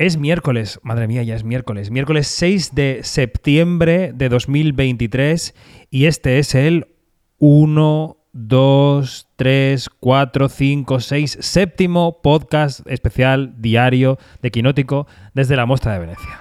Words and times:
Es 0.00 0.16
miércoles, 0.16 0.80
madre 0.82 1.06
mía, 1.06 1.22
ya 1.24 1.34
es 1.34 1.44
miércoles. 1.44 1.90
Miércoles 1.90 2.26
6 2.28 2.74
de 2.74 3.00
septiembre 3.02 4.12
de 4.14 4.30
2023 4.30 5.54
y 5.90 6.06
este 6.06 6.38
es 6.38 6.54
el 6.54 6.86
1, 7.36 8.16
2, 8.32 9.28
3, 9.36 9.88
4, 10.00 10.48
5, 10.48 11.00
6, 11.00 11.38
séptimo 11.42 12.22
podcast 12.22 12.80
especial 12.86 13.52
diario 13.58 14.16
de 14.40 14.50
Quinótico 14.50 15.06
desde 15.34 15.54
la 15.54 15.66
Mostra 15.66 15.92
de 15.92 15.98
Venecia. 15.98 16.40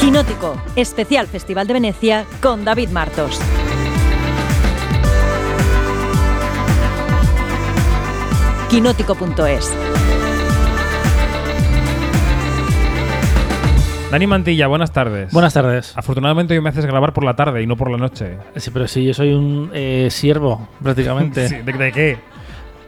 Quinótico, 0.00 0.60
especial 0.74 1.28
Festival 1.28 1.68
de 1.68 1.74
Venecia 1.74 2.26
con 2.42 2.64
David 2.64 2.88
Martos. 2.88 3.40
Quinótico.es 8.70 9.72
Dani 14.10 14.26
Mantilla, 14.26 14.66
buenas 14.66 14.92
tardes. 14.92 15.32
Buenas 15.32 15.54
tardes. 15.54 15.96
Afortunadamente 15.96 16.54
hoy 16.54 16.60
me 16.60 16.70
haces 16.70 16.86
grabar 16.86 17.12
por 17.12 17.24
la 17.24 17.34
tarde 17.36 17.62
y 17.62 17.66
no 17.66 17.76
por 17.76 17.90
la 17.90 17.96
noche. 17.96 18.38
Sí, 18.56 18.70
pero 18.72 18.88
sí, 18.88 19.04
yo 19.04 19.14
soy 19.14 19.32
un 19.34 19.70
eh, 19.72 20.08
siervo, 20.10 20.68
prácticamente. 20.82 21.48
Sí, 21.48 21.56
¿de, 21.56 21.72
de 21.72 21.92
qué? 21.92 22.18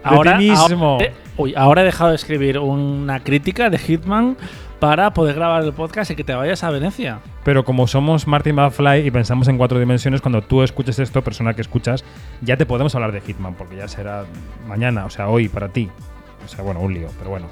ahora, 0.03 0.33
de 0.33 0.39
ti 0.39 0.51
mismo. 0.51 0.93
Ahora, 0.95 1.05
eh, 1.06 1.15
uy, 1.37 1.55
ahora 1.56 1.83
he 1.83 1.84
dejado 1.84 2.11
de 2.11 2.17
escribir 2.17 2.59
una 2.59 3.20
crítica 3.23 3.70
de 3.70 3.79
Hitman 3.79 4.37
para 4.81 5.13
poder 5.13 5.35
grabar 5.35 5.65
el 5.65 5.73
podcast 5.73 6.11
y 6.11 6.17
que 6.17 6.25
te 6.25 6.35
vayas 6.35 6.63
a 6.63 6.71
Venecia. 6.71 7.21
Pero 7.45 7.65
como 7.65 7.87
somos 7.87 8.27
Martin 8.27 8.55
McFly 8.55 9.07
y 9.07 9.11
pensamos 9.11 9.49
en 9.49 9.59
cuatro 9.59 9.79
dimensiones, 9.79 10.21
cuando 10.21 10.43
tú 10.43 10.63
escuches 10.63 10.99
esto, 10.99 11.23
persona 11.23 11.55
que 11.55 11.63
escuchas, 11.63 12.05
ya 12.41 12.57
te 12.57 12.67
podemos 12.67 12.95
hablar 12.95 13.13
de 13.13 13.21
Hitman, 13.21 13.55
porque 13.55 13.77
ya 13.77 13.89
será 13.89 14.25
mañana, 14.67 15.05
o 15.05 15.11
sea, 15.11 15.29
hoy 15.29 15.49
para 15.49 15.69
ti. 15.69 15.89
O 16.45 16.49
sea, 16.49 16.63
bueno, 16.63 16.81
un 16.81 16.95
lío, 16.95 17.09
pero 17.19 17.31
bueno. 17.31 17.47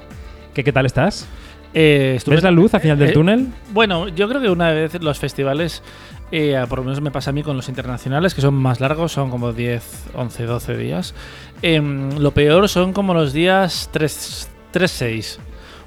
¿Qué, 0.53 0.63
qué 0.63 0.71
tal 0.71 0.85
estás? 0.85 1.27
Eh, 1.73 2.19
¿Ves 2.25 2.43
la 2.43 2.51
luz 2.51 2.73
al 2.73 2.81
final 2.81 2.97
del 2.97 3.09
eh, 3.09 3.13
túnel? 3.13 3.47
Bueno, 3.71 4.07
yo 4.07 4.27
creo 4.27 4.41
que 4.41 4.49
una 4.49 4.71
vez 4.71 4.99
los 5.01 5.19
festivales, 5.19 5.83
eh, 6.31 6.63
por 6.69 6.79
lo 6.79 6.85
menos 6.85 7.01
me 7.01 7.11
pasa 7.11 7.29
a 7.29 7.33
mí 7.33 7.43
con 7.43 7.55
los 7.55 7.69
internacionales, 7.69 8.33
que 8.33 8.41
son 8.41 8.55
más 8.55 8.79
largos, 8.79 9.11
son 9.11 9.29
como 9.29 9.53
10, 9.53 10.11
11, 10.15 10.43
12 10.45 10.77
días. 10.77 11.13
em, 11.61 12.17
lo 12.17 12.31
peor 12.31 12.69
son 12.69 12.93
como 12.93 13.13
los 13.13 13.33
días 13.33 13.89
3, 13.91 14.49
3 14.71 14.91
6. 14.91 15.39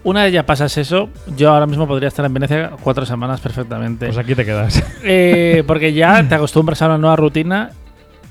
Una 0.02 0.24
vez 0.24 0.32
ya 0.32 0.46
pasas 0.46 0.76
eso, 0.78 1.10
yo 1.36 1.50
ahora 1.52 1.66
mismo 1.66 1.86
podría 1.86 2.08
estar 2.08 2.24
en 2.24 2.32
Venecia 2.32 2.70
cuatro 2.82 3.04
semanas 3.04 3.40
perfectamente. 3.40 4.06
Pues 4.06 4.18
aquí 4.18 4.34
te 4.34 4.44
quedas. 4.44 4.82
Eh, 5.04 5.62
porque 5.66 5.92
ya 5.92 6.22
te 6.28 6.34
acostumbras 6.34 6.80
a 6.82 6.86
una 6.86 6.98
nueva 6.98 7.16
rutina 7.16 7.70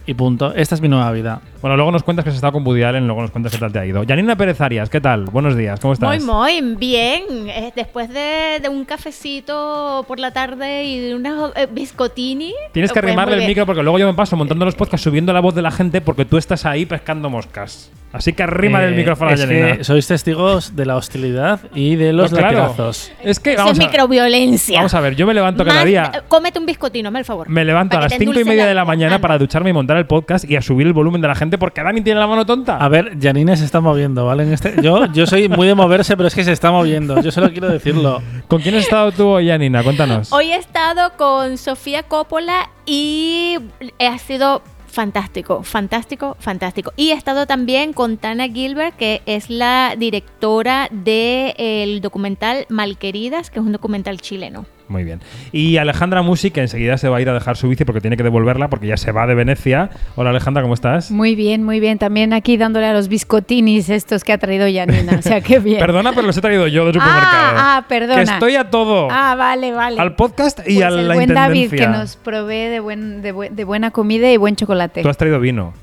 y 0.06 0.14
punto. 0.16 0.54
Esta 0.56 0.74
es 0.76 0.82
mi 0.82 0.88
nueva 0.88 1.12
vida. 1.12 1.42
Bueno, 1.62 1.76
luego 1.76 1.92
nos 1.92 2.02
cuentas 2.04 2.24
que 2.24 2.30
has 2.30 2.36
estado 2.36 2.54
con 2.54 2.66
Woody 2.66 2.82
Allen, 2.84 3.06
luego 3.06 3.22
nos 3.22 3.30
cuentas 3.32 3.52
qué 3.52 3.60
tal 3.60 3.72
te 3.72 3.80
ha 3.80 3.86
ido. 3.86 4.04
Janina 4.08 4.36
Pérez 4.36 4.60
Arias, 4.62 4.90
¿qué 4.90 5.00
tal? 5.02 5.26
Buenos 5.26 5.56
días, 5.56 5.80
¿cómo 5.80 5.94
estás? 5.94 6.24
Muy, 6.24 6.62
muy 6.62 6.76
bien. 6.76 7.24
Eh, 7.50 7.72
Después 7.76 8.10
de, 8.10 8.60
de 8.62 8.70
un 8.70 8.86
cafecito 8.86 10.06
por 10.08 10.20
la 10.20 10.32
tarde 10.32 10.86
y 10.86 11.00
de 11.00 11.16
unos 11.16 11.52
eh, 11.56 11.68
biscottini. 11.72 12.54
Tienes 12.72 12.92
que 12.92 13.00
pues, 13.00 13.04
arrimarle 13.12 13.34
el 13.36 13.40
bien. 13.42 13.50
micro 13.50 13.66
porque 13.68 13.84
luego 13.84 14.00
yo 14.00 14.08
me 14.08 14.14
paso 14.16 14.36
montando 14.36 14.66
los 14.66 14.76
podcasts 14.76 15.04
subiendo 15.04 15.34
la 15.34 15.40
voz 15.42 15.54
de 15.54 15.62
la 15.62 15.72
gente 15.72 16.02
porque 16.02 16.26
tú 16.26 16.38
estás 16.38 16.66
ahí 16.66 16.86
pescando 16.88 17.30
moscas. 17.30 17.92
Así 18.12 18.34
que 18.34 18.42
el 18.44 18.50
Eh, 18.66 18.92
micrófono 18.96 19.30
a 19.30 19.34
es 19.36 19.42
Janina. 19.42 19.78
que 19.78 19.84
sois 19.84 20.08
testigos 20.08 20.76
de 20.76 20.86
la 20.86 20.96
hostilidad 20.96 21.60
y 21.76 21.96
de 21.96 22.12
los 22.12 22.32
Pues 22.32 22.40
claro. 22.42 22.58
latigazos. 22.58 23.12
Es 23.24 23.40
que 23.40 23.52
Eso 23.54 23.60
vamos 23.64 23.78
es 23.78 23.84
a, 23.86 23.88
microviolencia. 23.88 24.78
vamos 24.80 24.94
a 24.96 25.00
ver, 25.00 25.16
yo 25.16 25.28
me 25.28 25.34
levanto 25.36 25.64
cada 25.64 25.86
día. 25.86 26.12
eh, 26.16 26.22
Cómete 26.28 26.58
un 26.60 26.66
biscotino, 26.66 27.10
hazme 27.10 27.20
el 27.20 27.26
favor. 27.26 27.48
Me 27.50 27.64
levanto 27.64 27.98
a 27.98 28.02
las 28.02 28.14
cinco 28.18 28.40
y 28.40 28.44
media 28.44 28.66
de 28.66 28.74
la 28.74 28.84
mañana 28.84 29.16
Anda. 29.16 29.22
para 29.22 29.38
ducharme 29.38 29.70
y 29.70 29.74
montar 29.74 29.98
el 29.98 30.08
podcast 30.08 30.50
y 30.50 30.56
a 30.56 30.62
subir 30.62 30.88
el 30.88 30.94
volumen 30.94 31.22
de 31.22 31.28
la 31.28 31.36
gente 31.36 31.58
porque 31.60 31.84
Dani 31.84 32.02
tiene 32.02 32.20
la 32.20 32.26
mano 32.28 32.46
tonta. 32.46 32.78
A 32.78 32.90
ver, 32.90 33.16
Janine 33.22 33.56
se 33.58 33.66
está 33.66 33.80
moviendo, 33.80 34.26
¿vale? 34.26 34.44
En 34.44 34.54
este, 34.54 34.74
yo, 34.82 35.06
yo 35.14 35.28
soy 35.28 35.48
muy 35.48 35.68
de 35.68 35.76
moverse, 35.76 36.18
pero 36.18 36.28
es 36.28 36.34
que 36.36 36.44
se 36.44 36.52
está 36.52 36.72
moviendo. 36.72 37.22
Yo 37.22 37.32
solo 37.32 37.52
quiero 37.52 37.70
decirlo. 37.70 38.22
¿Con 38.48 38.62
quién 38.62 38.74
has 38.76 38.84
estado 38.84 39.12
tú 39.12 39.28
hoy, 39.28 39.48
Janina? 39.50 39.84
Cuéntanos. 39.84 40.34
Hoy 40.34 40.52
he 40.52 40.56
estado 40.56 41.12
con 41.16 41.58
Sofía 41.60 42.02
Coppola 42.04 42.70
y 42.88 43.58
ha 44.00 44.18
sido 44.18 44.64
fantástico, 44.90 45.64
fantástico, 45.64 46.36
fantástico. 46.40 46.92
Y 46.96 47.12
he 47.12 47.14
estado 47.14 47.46
también 47.46 47.94
con 47.94 48.18
Tana 48.18 48.48
Gilbert, 48.48 48.96
que 48.96 49.22
es 49.26 49.50
la 49.50 49.96
directora 49.98 50.90
del 50.92 52.02
documental 52.02 52.66
Malqueridas, 52.70 53.50
que 53.50 53.60
es 53.60 53.66
un 53.66 53.72
documental 53.72 54.20
chileno. 54.20 54.66
Muy 54.90 55.04
bien. 55.04 55.22
Y 55.52 55.78
Alejandra 55.78 56.24
Musi, 56.24 56.50
que 56.50 56.62
enseguida 56.62 56.98
se 56.98 57.08
va 57.10 57.18
a 57.18 57.22
ir 57.22 57.30
a 57.30 57.34
dejar 57.34 57.56
su 57.56 57.70
bici 57.70 57.86
porque 57.86 58.02
tiene 58.02 58.18
que 58.18 58.24
devolverla 58.24 58.70
porque 58.70 58.88
ya 58.88 58.98
se 58.98 59.12
va 59.12 59.28
de 59.28 59.36
Venecia. 59.36 59.92
Hola 60.16 60.32
Alejandra, 60.32 60.64
¿cómo 60.64 60.74
estás? 60.74 61.12
Muy 61.12 61.36
bien, 61.36 61.64
muy 61.64 61.80
bien. 61.80 62.00
También 62.00 62.34
aquí 62.34 62.58
dándole 62.58 62.88
a 62.88 62.94
los 62.94 63.08
biscotinis 63.08 63.90
estos 63.90 64.24
que 64.24 64.34
ha 64.34 64.40
traído 64.40 64.66
Janina. 64.66 65.18
O 65.20 65.22
sea, 65.22 65.42
qué 65.42 65.60
bien. 65.60 65.80
Perdona, 65.80 66.12
pero 66.14 66.26
los 66.26 66.36
he 66.36 66.42
traído 66.42 66.68
yo 66.68 66.86
del 66.86 66.96
supermercado. 66.96 67.56
Ah, 67.56 67.78
ah, 67.78 67.86
perdona. 67.88 68.16
Que 68.16 68.32
estoy 68.32 68.56
a 68.56 68.72
todo. 68.72 69.08
Ah, 69.12 69.36
vale, 69.36 69.72
vale. 69.72 70.00
Al 70.02 70.16
podcast 70.16 70.60
y 70.68 70.76
Pues 70.76 70.86
a 70.86 70.88
el 70.90 71.08
la 71.08 71.14
buen 71.14 71.34
David 71.36 71.70
que 71.70 71.88
nos 71.88 72.16
provee 72.16 72.70
de, 72.70 72.80
buen, 72.80 73.22
de, 73.22 73.50
de 73.52 73.64
buena 73.64 73.92
comida 73.92 74.32
y 74.32 74.38
buen 74.38 74.56
chocolate. 74.56 75.04
Tú 75.04 75.10
has 75.10 75.18
traído 75.18 75.40
vino. 75.40 75.74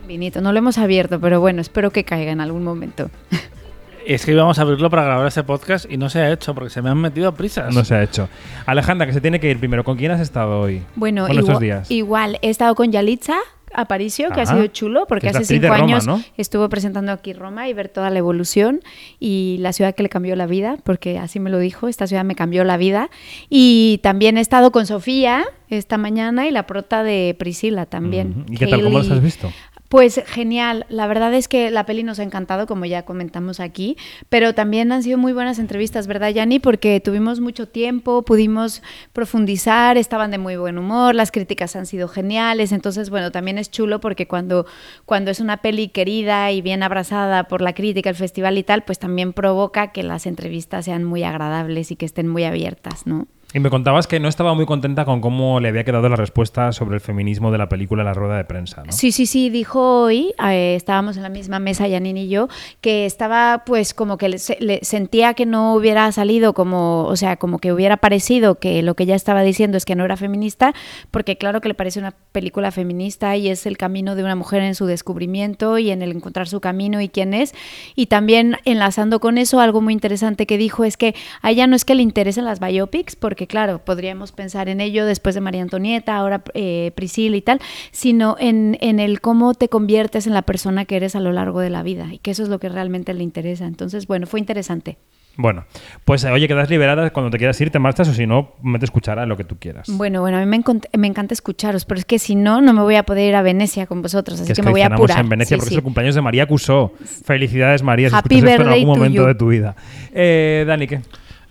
Un 0.00 0.08
vinito. 0.08 0.40
No 0.40 0.52
lo 0.52 0.58
hemos 0.58 0.78
abierto, 0.78 1.20
pero 1.20 1.40
bueno, 1.40 1.60
espero 1.60 1.90
que 1.90 2.04
caiga 2.04 2.32
en 2.32 2.40
algún 2.40 2.64
momento. 2.64 3.10
Es 4.06 4.24
que 4.24 4.32
íbamos 4.32 4.58
a 4.58 4.62
abrirlo 4.62 4.90
para 4.90 5.04
grabar 5.04 5.26
este 5.26 5.42
podcast 5.44 5.90
y 5.90 5.96
no 5.96 6.08
se 6.10 6.20
ha 6.20 6.30
hecho 6.32 6.54
porque 6.54 6.70
se 6.70 6.82
me 6.82 6.90
han 6.90 6.98
metido 6.98 7.32
prisas. 7.34 7.74
No 7.74 7.84
se 7.84 7.94
ha 7.94 8.02
hecho. 8.02 8.28
Alejandra, 8.66 9.06
que 9.06 9.12
se 9.12 9.20
tiene 9.20 9.38
que 9.40 9.50
ir 9.50 9.58
primero. 9.58 9.84
¿Con 9.84 9.96
quién 9.96 10.10
has 10.12 10.20
estado 10.20 10.60
hoy? 10.60 10.82
Bueno, 10.96 11.22
Bueno, 11.26 11.40
estos 11.40 11.44
igual, 11.50 11.60
días. 11.60 11.90
igual 11.90 12.38
he 12.42 12.50
estado 12.50 12.74
con 12.74 12.90
Yalitza 12.92 13.36
Aparicio, 13.74 14.28
que 14.32 14.40
Ah, 14.40 14.42
ha 14.42 14.46
sido 14.46 14.66
chulo, 14.66 15.06
porque 15.08 15.30
hace 15.30 15.46
cinco 15.46 15.68
Roma, 15.68 15.76
años 15.76 16.06
¿no? 16.06 16.22
estuvo 16.36 16.68
presentando 16.68 17.10
aquí 17.10 17.32
Roma 17.32 17.68
y 17.68 17.72
ver 17.72 17.88
toda 17.88 18.10
la 18.10 18.18
evolución 18.18 18.80
y 19.18 19.56
la 19.60 19.72
ciudad 19.72 19.94
que 19.94 20.02
le 20.02 20.10
cambió 20.10 20.36
la 20.36 20.46
vida, 20.46 20.76
porque 20.84 21.18
así 21.18 21.40
me 21.40 21.48
lo 21.48 21.58
dijo, 21.58 21.88
esta 21.88 22.06
ciudad 22.06 22.22
me 22.22 22.34
cambió 22.34 22.64
la 22.64 22.76
vida. 22.76 23.08
Y 23.48 23.98
también 24.02 24.36
he 24.36 24.42
estado 24.42 24.72
con 24.72 24.84
Sofía 24.86 25.44
esta 25.70 25.96
mañana 25.96 26.46
y 26.46 26.50
la 26.50 26.66
prota 26.66 27.02
de 27.02 27.34
Priscila 27.38 27.86
también. 27.86 28.44
¿Y 28.50 28.58
qué 28.58 28.66
tal? 28.66 28.82
¿Cómo 28.82 28.98
los 28.98 29.06
Hailey. 29.06 29.18
has 29.18 29.24
visto? 29.24 29.50
Pues 29.92 30.22
genial, 30.24 30.86
la 30.88 31.06
verdad 31.06 31.34
es 31.34 31.48
que 31.48 31.70
la 31.70 31.84
peli 31.84 32.02
nos 32.02 32.18
ha 32.18 32.22
encantado, 32.22 32.66
como 32.66 32.86
ya 32.86 33.02
comentamos 33.02 33.60
aquí, 33.60 33.98
pero 34.30 34.54
también 34.54 34.90
han 34.90 35.02
sido 35.02 35.18
muy 35.18 35.34
buenas 35.34 35.58
entrevistas, 35.58 36.06
¿verdad, 36.06 36.30
Yanni? 36.30 36.60
Porque 36.60 36.98
tuvimos 36.98 37.40
mucho 37.40 37.68
tiempo, 37.68 38.22
pudimos 38.22 38.82
profundizar, 39.12 39.98
estaban 39.98 40.30
de 40.30 40.38
muy 40.38 40.56
buen 40.56 40.78
humor, 40.78 41.14
las 41.14 41.30
críticas 41.30 41.76
han 41.76 41.84
sido 41.84 42.08
geniales, 42.08 42.72
entonces, 42.72 43.10
bueno, 43.10 43.32
también 43.32 43.58
es 43.58 43.70
chulo 43.70 44.00
porque 44.00 44.26
cuando, 44.26 44.64
cuando 45.04 45.30
es 45.30 45.40
una 45.40 45.58
peli 45.58 45.88
querida 45.88 46.50
y 46.52 46.62
bien 46.62 46.82
abrazada 46.82 47.44
por 47.44 47.60
la 47.60 47.74
crítica, 47.74 48.08
el 48.08 48.16
festival 48.16 48.56
y 48.56 48.62
tal, 48.62 48.84
pues 48.84 48.98
también 48.98 49.34
provoca 49.34 49.92
que 49.92 50.02
las 50.02 50.24
entrevistas 50.24 50.86
sean 50.86 51.04
muy 51.04 51.22
agradables 51.22 51.90
y 51.90 51.96
que 51.96 52.06
estén 52.06 52.28
muy 52.28 52.44
abiertas, 52.44 53.06
¿no? 53.06 53.26
Y 53.54 53.60
me 53.60 53.68
contabas 53.68 54.06
que 54.06 54.18
no 54.18 54.28
estaba 54.28 54.54
muy 54.54 54.64
contenta 54.64 55.04
con 55.04 55.20
cómo 55.20 55.60
le 55.60 55.68
había 55.68 55.84
quedado 55.84 56.08
la 56.08 56.16
respuesta 56.16 56.72
sobre 56.72 56.94
el 56.94 57.00
feminismo 57.02 57.52
de 57.52 57.58
la 57.58 57.68
película 57.68 58.02
La 58.02 58.14
Rueda 58.14 58.38
de 58.38 58.44
Prensa, 58.44 58.82
¿no? 58.84 58.92
Sí, 58.92 59.12
sí, 59.12 59.26
sí, 59.26 59.50
dijo 59.50 60.04
hoy, 60.04 60.32
eh, 60.42 60.74
estábamos 60.74 61.18
en 61.18 61.22
la 61.22 61.28
misma 61.28 61.58
mesa, 61.58 61.86
Janine 61.86 62.22
y 62.22 62.28
yo, 62.30 62.48
que 62.80 63.04
estaba 63.04 63.62
pues 63.66 63.92
como 63.92 64.16
que 64.16 64.30
le, 64.30 64.38
le- 64.60 64.80
sentía 64.82 65.34
que 65.34 65.44
no 65.44 65.74
hubiera 65.74 66.10
salido 66.12 66.54
como, 66.54 67.04
o 67.04 67.14
sea, 67.16 67.36
como 67.36 67.58
que 67.58 67.74
hubiera 67.74 67.98
parecido 67.98 68.54
que 68.58 68.82
lo 68.82 68.94
que 68.94 69.02
ella 69.02 69.16
estaba 69.16 69.42
diciendo 69.42 69.76
es 69.76 69.84
que 69.84 69.96
no 69.96 70.04
era 70.06 70.16
feminista, 70.16 70.72
porque 71.10 71.36
claro 71.36 71.60
que 71.60 71.68
le 71.68 71.74
parece 71.74 71.98
una 71.98 72.14
película 72.32 72.70
feminista 72.72 73.36
y 73.36 73.48
es 73.48 73.66
el 73.66 73.76
camino 73.76 74.14
de 74.14 74.24
una 74.24 74.34
mujer 74.34 74.62
en 74.62 74.74
su 74.74 74.86
descubrimiento 74.86 75.76
y 75.76 75.90
en 75.90 76.00
el 76.00 76.12
encontrar 76.12 76.48
su 76.48 76.60
camino 76.62 77.02
y 77.02 77.10
quién 77.10 77.34
es. 77.34 77.54
Y 77.96 78.06
también 78.06 78.56
enlazando 78.64 79.20
con 79.20 79.36
eso, 79.36 79.60
algo 79.60 79.82
muy 79.82 79.92
interesante 79.92 80.46
que 80.46 80.56
dijo 80.56 80.84
es 80.84 80.96
que 80.96 81.14
a 81.42 81.50
ella 81.50 81.66
no 81.66 81.76
es 81.76 81.84
que 81.84 81.94
le 81.94 82.02
interesen 82.02 82.46
las 82.46 82.58
biopics, 82.58 83.14
porque 83.14 83.41
claro, 83.46 83.78
podríamos 83.84 84.32
pensar 84.32 84.68
en 84.68 84.80
ello 84.80 85.06
después 85.06 85.34
de 85.34 85.40
María 85.40 85.62
Antonieta, 85.62 86.16
ahora 86.16 86.42
eh, 86.54 86.92
Priscila 86.94 87.36
y 87.36 87.42
tal, 87.42 87.60
sino 87.90 88.36
en, 88.38 88.76
en 88.80 89.00
el 89.00 89.20
cómo 89.20 89.54
te 89.54 89.68
conviertes 89.68 90.26
en 90.26 90.34
la 90.34 90.42
persona 90.42 90.84
que 90.84 90.96
eres 90.96 91.16
a 91.16 91.20
lo 91.20 91.32
largo 91.32 91.60
de 91.60 91.70
la 91.70 91.82
vida 91.82 92.08
y 92.12 92.18
que 92.18 92.30
eso 92.32 92.42
es 92.42 92.48
lo 92.48 92.58
que 92.58 92.68
realmente 92.68 93.14
le 93.14 93.22
interesa. 93.22 93.66
Entonces, 93.66 94.06
bueno, 94.06 94.26
fue 94.26 94.40
interesante. 94.40 94.98
Bueno, 95.34 95.64
pues 96.04 96.24
eh, 96.24 96.30
oye, 96.30 96.46
quedas 96.46 96.68
liberada 96.68 97.08
cuando 97.08 97.30
te 97.30 97.38
quieras 97.38 97.58
ir, 97.62 97.70
te 97.70 97.78
marchas 97.78 98.06
o 98.06 98.12
si 98.12 98.26
no, 98.26 98.52
metes 98.62 98.90
cuchara 98.90 99.22
en 99.22 99.30
lo 99.30 99.36
que 99.38 99.44
tú 99.44 99.56
quieras. 99.58 99.88
Bueno, 99.88 100.20
bueno, 100.20 100.36
a 100.36 100.40
mí 100.40 100.46
me, 100.46 100.62
me 100.98 101.06
encanta 101.06 101.32
escucharos, 101.32 101.86
pero 101.86 101.98
es 102.00 102.04
que 102.04 102.18
si 102.18 102.34
no, 102.34 102.60
no 102.60 102.74
me 102.74 102.82
voy 102.82 102.96
a 102.96 103.02
poder 103.04 103.30
ir 103.30 103.34
a 103.34 103.40
Venecia 103.40 103.86
con 103.86 104.02
vosotros, 104.02 104.38
así 104.42 104.52
que 104.52 104.62
me 104.62 104.70
voy 104.70 104.82
a 104.82 104.88
apurar. 104.88 105.20
en 105.20 105.30
Venecia 105.30 105.56
Sí, 105.56 105.58
porque 105.58 105.68
sí. 105.70 105.74
es 105.74 105.78
el 105.78 105.84
cumpleaños 105.84 106.14
de 106.14 106.20
María 106.20 106.46
Cusó. 106.46 106.92
Felicidades, 107.24 107.82
María, 107.82 108.10
si 108.10 108.14
Happy 108.14 108.34
escuchas 108.36 108.50
esto 108.50 108.62
en 108.62 108.68
birthday 108.68 108.80
algún 108.82 108.94
to 108.94 108.98
momento 108.98 109.22
you. 109.22 109.26
de 109.28 109.34
tu 109.34 109.48
vida. 109.48 109.74
Eh, 110.12 110.64
Dani, 110.66 110.86
¿qué? 110.86 111.00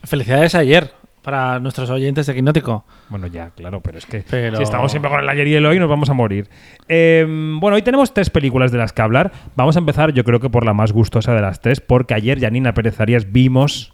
Felicidades 0.04 0.54
ayer 0.54 0.92
para 1.22 1.60
nuestros 1.60 1.90
oyentes 1.90 2.26
de 2.26 2.34
Quinótico. 2.36 2.86
Bueno, 3.10 3.28
ya, 3.28 3.52
claro, 3.52 3.82
pero 3.82 3.98
es 3.98 4.06
que 4.06 4.24
Pero- 4.30 4.58
si 4.58 4.64
estamos 4.64 4.92
siempre 4.92 5.12
con 5.12 5.20
el 5.20 5.30
ayer 5.30 5.48
y 5.48 5.56
el 5.56 5.66
hoy 5.66 5.80
nos 5.80 5.90
vamos 5.90 6.10
a 6.10 6.14
morir. 6.14 6.50
Eh, 6.88 7.26
bueno, 7.60 7.76
hoy 7.76 7.82
tenemos 7.82 8.14
tres 8.14 8.30
películas 8.30 8.72
de 8.72 8.78
las 8.80 8.94
que 8.94 9.02
hablar. 9.02 9.32
Vamos 9.56 9.76
a 9.76 9.80
empezar, 9.80 10.14
yo 10.14 10.24
creo 10.24 10.40
que 10.40 10.50
por 10.50 10.66
la 10.66 10.74
más 10.74 10.92
gustosa 10.92 11.34
de 11.34 11.42
las 11.42 11.60
tres, 11.62 11.80
porque 11.82 12.14
ayer 12.14 12.40
Janina 12.40 12.74
Pérez 12.74 13.00
Arias 13.00 13.32
vimos, 13.32 13.94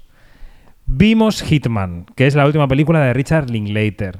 vimos 0.86 1.42
Hitman, 1.44 2.06
que 2.16 2.28
es 2.28 2.36
la 2.36 2.46
última 2.46 2.68
película 2.68 3.02
de 3.02 3.14
Richard 3.14 3.50
Linklater, 3.50 4.20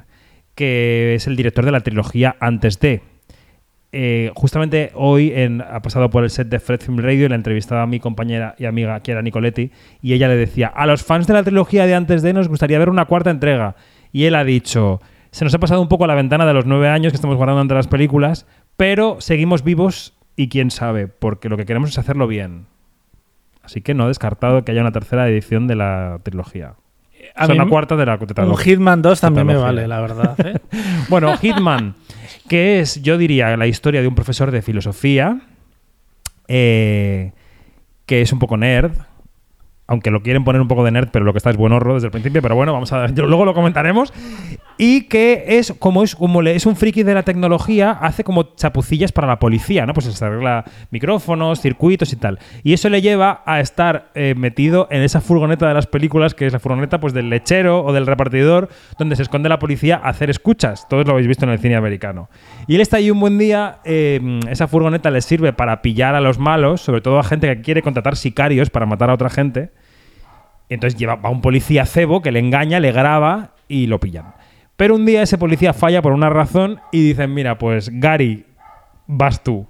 que 0.56 1.16
es 1.16 1.28
el 1.28 1.36
director 1.36 1.64
de 1.66 1.72
la 1.72 1.82
trilogía 1.82 2.36
Antes 2.40 2.80
de. 2.80 3.02
Eh, 3.92 4.32
justamente 4.36 4.92
hoy 4.96 5.32
en- 5.34 5.62
ha 5.62 5.82
pasado 5.82 6.10
por 6.10 6.24
el 6.24 6.30
set 6.30 6.50
de 6.50 6.60
Fred 6.60 6.82
Film 6.82 6.98
Radio 7.00 7.26
y 7.26 7.30
la 7.30 7.36
entrevistaba 7.36 7.84
a 7.84 7.88
mi 7.88 8.00
compañera 8.00 8.56
y 8.58 8.66
amiga, 8.66 9.00
que 9.02 9.12
era 9.12 9.22
Nicoletti, 9.22 9.72
y 10.02 10.14
ella 10.14 10.28
le 10.28 10.36
decía, 10.36 10.68
a 10.68 10.86
los 10.86 11.04
fans 11.04 11.28
de 11.28 11.34
la 11.34 11.44
trilogía 11.44 11.86
de 11.86 11.96
antes 11.96 12.22
de 12.22 12.34
nos 12.34 12.48
gustaría 12.48 12.80
ver 12.80 12.90
una 12.90 13.06
cuarta 13.06 13.30
entrega. 13.30 13.76
Y 14.12 14.26
él 14.26 14.36
ha 14.36 14.44
dicho, 14.44 15.02
se 15.32 15.46
nos 15.46 15.54
ha 15.54 15.60
pasado 15.60 15.82
un 15.82 15.88
poco 15.88 16.08
la 16.08 16.16
ventana 16.16 16.46
de 16.46 16.54
los 16.54 16.66
nueve 16.66 16.90
años 16.90 17.12
que 17.12 17.16
estamos 17.18 17.38
guardando 17.38 17.62
entre 17.62 17.78
las 17.78 17.88
películas, 17.88 18.46
pero 18.76 19.18
seguimos 19.20 19.64
vivos 19.64 20.14
y 20.36 20.50
quién 20.50 20.72
sabe, 20.72 21.08
porque 21.08 21.50
lo 21.50 21.58
que 21.58 21.66
queremos 21.66 21.90
es 21.90 21.98
hacerlo 21.98 22.28
bien. 22.28 22.66
Así 23.64 23.82
que 23.82 23.94
no 23.94 24.06
he 24.06 24.08
descartado 24.08 24.64
que 24.64 24.72
haya 24.72 24.82
una 24.82 24.92
tercera 24.92 25.28
edición 25.28 25.68
de 25.68 25.76
la 25.76 26.20
trilogía. 26.24 26.76
A 27.36 27.44
o 27.44 27.46
sea, 27.48 27.56
mí 27.56 27.60
una 27.60 27.70
cuarta 27.70 27.96
de 27.96 28.06
la 28.06 28.16
Un. 28.16 28.58
Hitman 28.58 29.02
2 29.02 29.20
también 29.20 29.48
me 29.48 29.56
vale, 29.56 29.88
la 29.88 30.00
verdad. 30.00 30.36
¿eh? 30.46 30.60
Bueno, 31.10 31.36
Hitman, 31.38 31.96
que 32.48 32.80
es, 32.80 33.02
yo 33.02 33.18
diría, 33.18 33.56
la 33.58 33.68
historia 33.68 34.02
de 34.02 34.08
un 34.08 34.16
profesor 34.16 34.52
de 34.52 34.62
filosofía 34.62 35.42
eh, 36.48 37.32
que 38.06 38.22
es 38.22 38.32
un 38.32 38.40
poco 38.40 38.58
nerd. 38.58 38.94
Aunque 39.88 40.12
lo 40.12 40.22
quieren 40.22 40.44
poner 40.44 40.62
un 40.62 40.68
poco 40.68 40.84
de 40.84 40.92
nerd, 40.92 41.10
pero 41.12 41.26
lo 41.26 41.34
que 41.34 41.38
está 41.38 41.50
es 41.50 41.58
buen 41.58 41.74
horror 41.74 41.96
desde 41.96 42.08
el 42.08 42.12
principio. 42.12 42.42
Pero 42.42 42.56
bueno, 42.56 42.74
vamos 42.74 42.92
a 42.94 43.08
luego 43.16 43.46
lo 43.46 43.54
comentaremos. 43.54 44.14
Y 44.78 45.04
que 45.04 45.46
es 45.48 45.74
como 45.80 46.04
es 46.04 46.16
como 46.16 46.42
es 46.44 46.66
un 46.68 46.76
friki 46.76 47.02
de 47.02 47.16
la 47.16 47.24
tecnología, 47.24 47.92
hace 47.92 48.24
como 48.24 48.56
chapucillas 48.56 49.12
para 49.12 49.28
la 49.28 49.40
policía, 49.40 49.88
¿no? 49.88 49.94
Pues 49.94 50.06
se 50.06 50.26
arregla 50.26 50.66
micrófonos, 50.92 51.62
circuitos 51.62 52.14
y 52.14 52.16
tal. 52.16 52.38
Y 52.64 52.74
eso 52.74 52.88
le 52.90 53.02
lleva 53.02 53.42
a 53.46 53.60
estar 53.60 54.12
eh, 54.14 54.36
metido 54.38 54.88
en 54.92 55.02
esa 55.02 55.20
furgoneta 55.20 55.68
de 55.68 55.74
las 55.74 55.88
películas, 55.88 56.36
que 56.36 56.46
es 56.46 56.54
la 56.54 56.60
furgoneta 56.60 57.00
pues 57.00 57.14
del 57.14 57.30
lechero 57.30 57.84
o 57.84 57.92
del 57.92 58.06
repartidor, 58.06 58.70
donde 59.00 59.16
se 59.16 59.24
esconde 59.24 59.50
la 59.50 59.58
policía 59.58 60.00
a 60.04 60.10
hacer 60.10 60.30
escuchas. 60.30 60.88
Todos 60.88 61.08
lo 61.08 61.14
habéis 61.14 61.28
visto 61.28 61.46
en 61.46 61.52
el 61.52 61.60
cine 61.60 61.76
americano. 61.76 62.30
Y 62.68 62.76
él 62.76 62.82
está 62.82 62.98
ahí 62.98 63.10
un 63.10 63.20
buen 63.20 63.40
día, 63.40 63.80
eh, 63.84 64.40
esa 64.50 64.68
furgoneta 64.68 65.10
le 65.10 65.22
sirve 65.22 65.54
para 65.54 65.82
pillar 65.82 66.14
a 66.14 66.22
los 66.22 66.38
malos, 66.38 66.82
sobre 66.82 67.02
todo 67.02 67.18
a 67.18 67.24
gente 67.24 67.48
que 67.48 67.62
quiere 67.62 67.82
contratar 67.82 68.16
sicarios 68.16 68.70
para 68.70 68.86
matar 68.86 69.10
a 69.10 69.16
otra 69.16 69.30
gente. 69.30 69.72
Entonces 70.70 71.00
lleva, 71.00 71.16
va 71.16 71.30
un 71.30 71.42
policía 71.42 71.86
cebo 71.86 72.22
que 72.22 72.32
le 72.32 72.40
engaña, 72.40 72.80
le 72.80 72.92
graba 72.92 73.52
y 73.68 73.88
lo 73.88 74.00
pillan. 74.00 74.34
Pero 74.76 74.96
un 74.96 75.06
día 75.06 75.24
ese 75.24 75.38
policía 75.38 75.74
falla 75.74 76.02
por 76.02 76.14
una 76.14 76.30
razón 76.30 76.80
y 76.92 77.02
dicen, 77.02 77.34
mira, 77.34 77.58
pues 77.58 77.90
Gary, 77.92 78.46
vas 79.08 79.44
tú. 79.44 79.68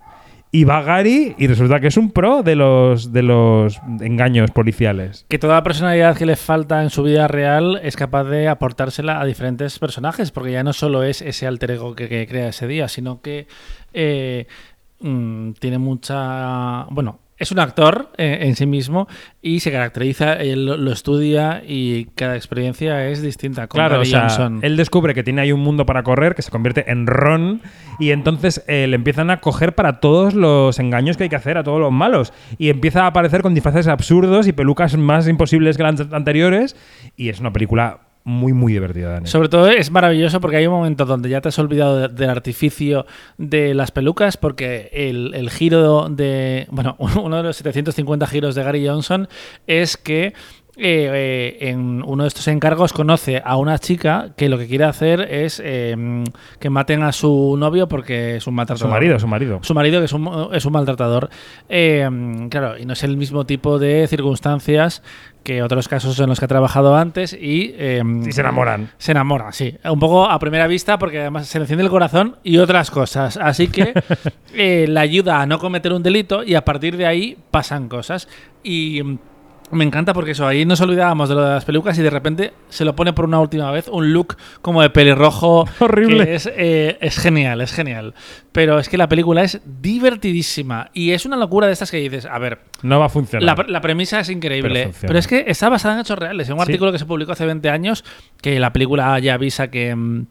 Y 0.52 0.64
va 0.64 0.82
Gary 0.82 1.36
y 1.38 1.48
resulta 1.48 1.80
que 1.80 1.88
es 1.88 1.98
un 1.98 2.12
pro 2.12 2.42
de 2.42 2.56
los, 2.56 3.14
de 3.14 3.22
los 3.22 3.80
engaños 4.00 4.52
policiales. 4.52 5.26
que 5.30 5.40
toda 5.40 5.62
personalidad 5.62 6.18
que 6.18 6.26
le 6.26 6.36
falta 6.36 6.82
en 6.84 6.90
su 6.90 7.04
vida 7.04 7.28
real 7.28 7.80
es 7.84 7.96
capaz 7.96 8.24
de 8.26 8.48
aportársela 8.48 9.22
a 9.22 9.26
diferentes 9.26 9.78
personajes, 9.78 10.32
porque 10.32 10.52
ya 10.54 10.64
no 10.64 10.74
solo 10.74 11.04
es 11.04 11.22
ese 11.22 11.48
alter 11.48 11.72
ego 11.72 11.96
que, 11.96 12.10
que 12.10 12.28
crea 12.28 12.50
ese 12.50 12.68
día, 12.68 12.88
sino 12.88 13.22
que 13.22 13.48
eh, 13.94 14.48
mm, 15.02 15.52
tiene 15.54 15.78
mucha... 15.78 16.86
Bueno, 16.90 17.20
es 17.38 17.52
un 17.52 17.60
actor 17.60 18.12
eh, 18.18 18.40
en 18.42 18.56
sí 18.56 18.66
mismo 18.66 19.08
y 19.42 19.60
se 19.60 19.72
caracteriza, 19.72 20.34
él 20.34 20.66
lo, 20.66 20.92
estudia 20.92 21.62
y 21.66 22.06
cada 22.16 22.36
experiencia 22.36 23.08
es 23.08 23.22
distinta. 23.22 23.68
Con 23.68 23.80
Claro, 23.80 24.02
o 24.02 24.06
sea, 24.06 24.52
él 24.62 24.78
descubre 24.78 25.14
que 25.14 25.24
tiene 25.24 25.42
ahí 25.42 25.52
un 25.52 25.62
mundo 25.62 25.86
para 25.86 26.04
correr 26.04 26.36
que 26.36 26.42
se 26.42 26.52
convierte 26.52 26.92
en 26.92 27.06
Ron 27.08 27.62
y 28.00 28.12
entonces 28.12 28.64
eh, 28.68 28.88
le 28.88 28.96
empiezan 28.96 29.30
a 29.30 29.40
coger 29.40 29.76
para 29.76 30.00
todos 30.00 30.34
los 30.34 30.80
engaños 30.80 31.18
que 31.18 31.24
hay 31.24 31.30
que 31.30 31.36
hacer 31.36 31.58
a 31.58 31.64
todos 31.64 31.80
los 31.80 31.92
malos 31.92 32.34
y 32.58 32.70
empieza 32.70 33.04
a 33.04 33.08
aparecer 33.08 33.42
con 33.42 33.54
disfraces 33.54 33.88
absurdos 33.88 34.48
y 34.48 34.54
pelucas 34.54 34.98
más 34.98 35.28
imposibles 35.28 35.78
que 35.78 35.84
las 35.84 36.00
anteriores 36.12 36.76
y 37.16 37.30
es 37.30 37.40
una 37.40 37.54
película 37.54 38.07
muy 38.28 38.52
muy 38.54 38.74
divertida. 38.74 39.10
Dani. 39.14 39.28
Sobre 39.28 39.48
todo 39.50 39.70
es 39.70 39.90
maravilloso 39.90 40.42
porque 40.42 40.58
hay 40.58 40.68
un 40.68 40.74
momento 40.74 41.06
donde 41.06 41.30
ya 41.30 41.40
te 41.42 41.48
has 41.48 41.58
olvidado 41.60 41.98
de- 41.98 42.08
del 42.10 42.30
artificio 42.30 43.06
de 43.38 43.74
las 43.74 43.92
pelucas 43.92 44.36
porque 44.38 44.90
el, 44.92 45.34
el 45.34 45.50
giro 45.50 46.10
de... 46.10 46.68
Bueno, 46.70 46.96
uno 47.00 47.38
de 47.38 47.44
los 47.44 47.56
750 47.56 48.28
giros 48.28 48.54
de 48.56 48.64
Gary 48.64 48.86
Johnson 48.86 49.30
es 49.66 49.96
que 49.96 50.34
eh, 50.80 51.10
eh, 51.60 51.70
en 51.70 52.04
uno 52.06 52.24
de 52.24 52.28
estos 52.28 52.48
encargos 52.50 52.94
conoce 52.94 53.42
a 53.44 53.58
una 53.58 53.80
chica 53.80 54.34
que 54.38 54.48
lo 54.48 54.60
que 54.60 54.68
quiere 54.68 54.84
hacer 54.84 55.22
es 55.22 55.60
eh, 55.66 55.96
que 56.60 56.70
maten 56.70 57.02
a 57.02 57.12
su 57.14 57.56
novio 57.58 57.88
porque 57.88 58.36
es 58.36 58.46
un 58.46 58.54
maltratador. 58.54 58.88
su 58.90 58.94
marido, 58.94 59.18
su 59.20 59.28
marido. 59.28 59.60
Su 59.64 59.74
marido, 59.74 60.00
que 60.02 60.06
es 60.06 60.14
un, 60.14 60.50
es 60.54 60.66
un 60.66 60.74
maltratador. 60.74 61.30
Eh, 61.68 62.08
claro, 62.52 62.78
y 62.78 62.86
no 62.86 62.94
es 62.94 63.04
el 63.04 63.18
mismo 63.18 63.46
tipo 63.46 63.80
de 63.80 64.06
circunstancias 64.08 65.02
que 65.48 65.64
otros 65.64 65.88
casos 65.88 66.20
en 66.20 66.28
los 66.28 66.40
que 66.40 66.44
ha 66.46 66.48
trabajado 66.50 66.98
antes 66.98 67.32
y... 67.32 67.74
eh, 67.78 68.04
Y 68.28 68.34
se 68.34 68.42
enamoran. 68.42 68.90
se 68.98 69.14
enamora, 69.14 69.54
sí. 69.54 69.78
Un 69.86 69.98
poco 69.98 70.30
a 70.30 70.38
primera 70.40 70.68
vista 70.68 71.00
porque 71.00 71.22
además 71.22 71.48
se 71.48 71.58
le 71.58 71.64
enciende 71.64 71.86
el 71.86 71.90
corazón 71.90 72.36
y 72.44 72.58
otras 72.58 72.92
cosas. 72.92 73.38
Así 73.38 73.70
que 73.70 73.94
eh, 74.54 74.88
le 74.90 75.00
ayuda 75.00 75.42
a 75.42 75.46
no 75.46 75.58
cometer 75.58 75.94
un 75.94 76.04
delito 76.04 76.44
y 76.44 76.56
a 76.56 76.66
partir 76.66 76.98
de 76.98 77.06
ahí 77.06 77.38
pasan 77.50 77.88
cosas. 77.88 78.28
Y 78.62 79.02
mm, 79.02 79.20
me 79.72 79.84
encanta 79.84 80.14
porque 80.14 80.32
eso, 80.32 80.48
ahí 80.48 80.66
nos 80.66 80.80
olvidábamos 80.82 81.28
de 81.30 81.36
lo 81.36 81.42
de 81.44 81.50
las 81.56 81.66
pelucas 81.66 81.98
y 82.00 82.02
de 82.02 82.10
repente 82.10 82.54
se 82.70 82.86
lo 82.86 82.96
pone 82.96 83.12
por 83.14 83.26
una 83.26 83.40
última 83.40 83.70
vez 83.72 83.88
un 83.90 84.14
look 84.14 84.38
como 84.62 84.82
de 84.82 84.90
pelirrojo. 84.90 85.68
Horrible. 85.80 86.26
que 86.26 86.36
es, 86.36 86.50
eh, 86.56 86.98
es 87.02 87.18
genial, 87.18 87.60
es 87.62 87.74
genial. 87.74 88.14
Pero 88.54 88.80
es 88.80 88.88
que 88.90 88.98
la 88.98 89.08
película 89.10 89.44
es 89.44 89.62
divertidísima 90.12 90.90
y 90.94 91.12
es 91.12 91.26
una 91.26 91.36
locura 91.38 91.68
de 91.68 91.74
estas 91.74 91.92
que 91.92 91.98
dices, 91.98 92.26
a 92.26 92.40
ver, 92.40 92.60
No 92.82 93.00
va 93.00 93.06
a 93.06 93.10
funcionar. 93.10 93.44
la, 93.58 93.66
la 93.68 93.82
premisa 93.82 94.20
es 94.20 94.30
increíble, 94.30 94.92
Pero 95.02 95.20
es 95.20 95.28
que 95.28 95.44
está 95.48 95.70
basada 95.70 95.96
en 95.96 96.02
hechos 96.02 96.18
reales. 96.18 96.48
En 96.48 96.54
un 96.54 96.60
Sí. 96.60 96.72
artículo 96.72 96.92
que 96.92 97.00
se 97.00 97.06
publicó 97.06 97.34
hace 97.34 97.46
20 97.46 97.70
años, 97.70 98.04
que 98.42 98.60
la 98.60 98.72
película 98.74 99.18
ya 99.20 99.34
avisa 99.36 99.70
que, 99.70 99.94
mm, 99.96 100.26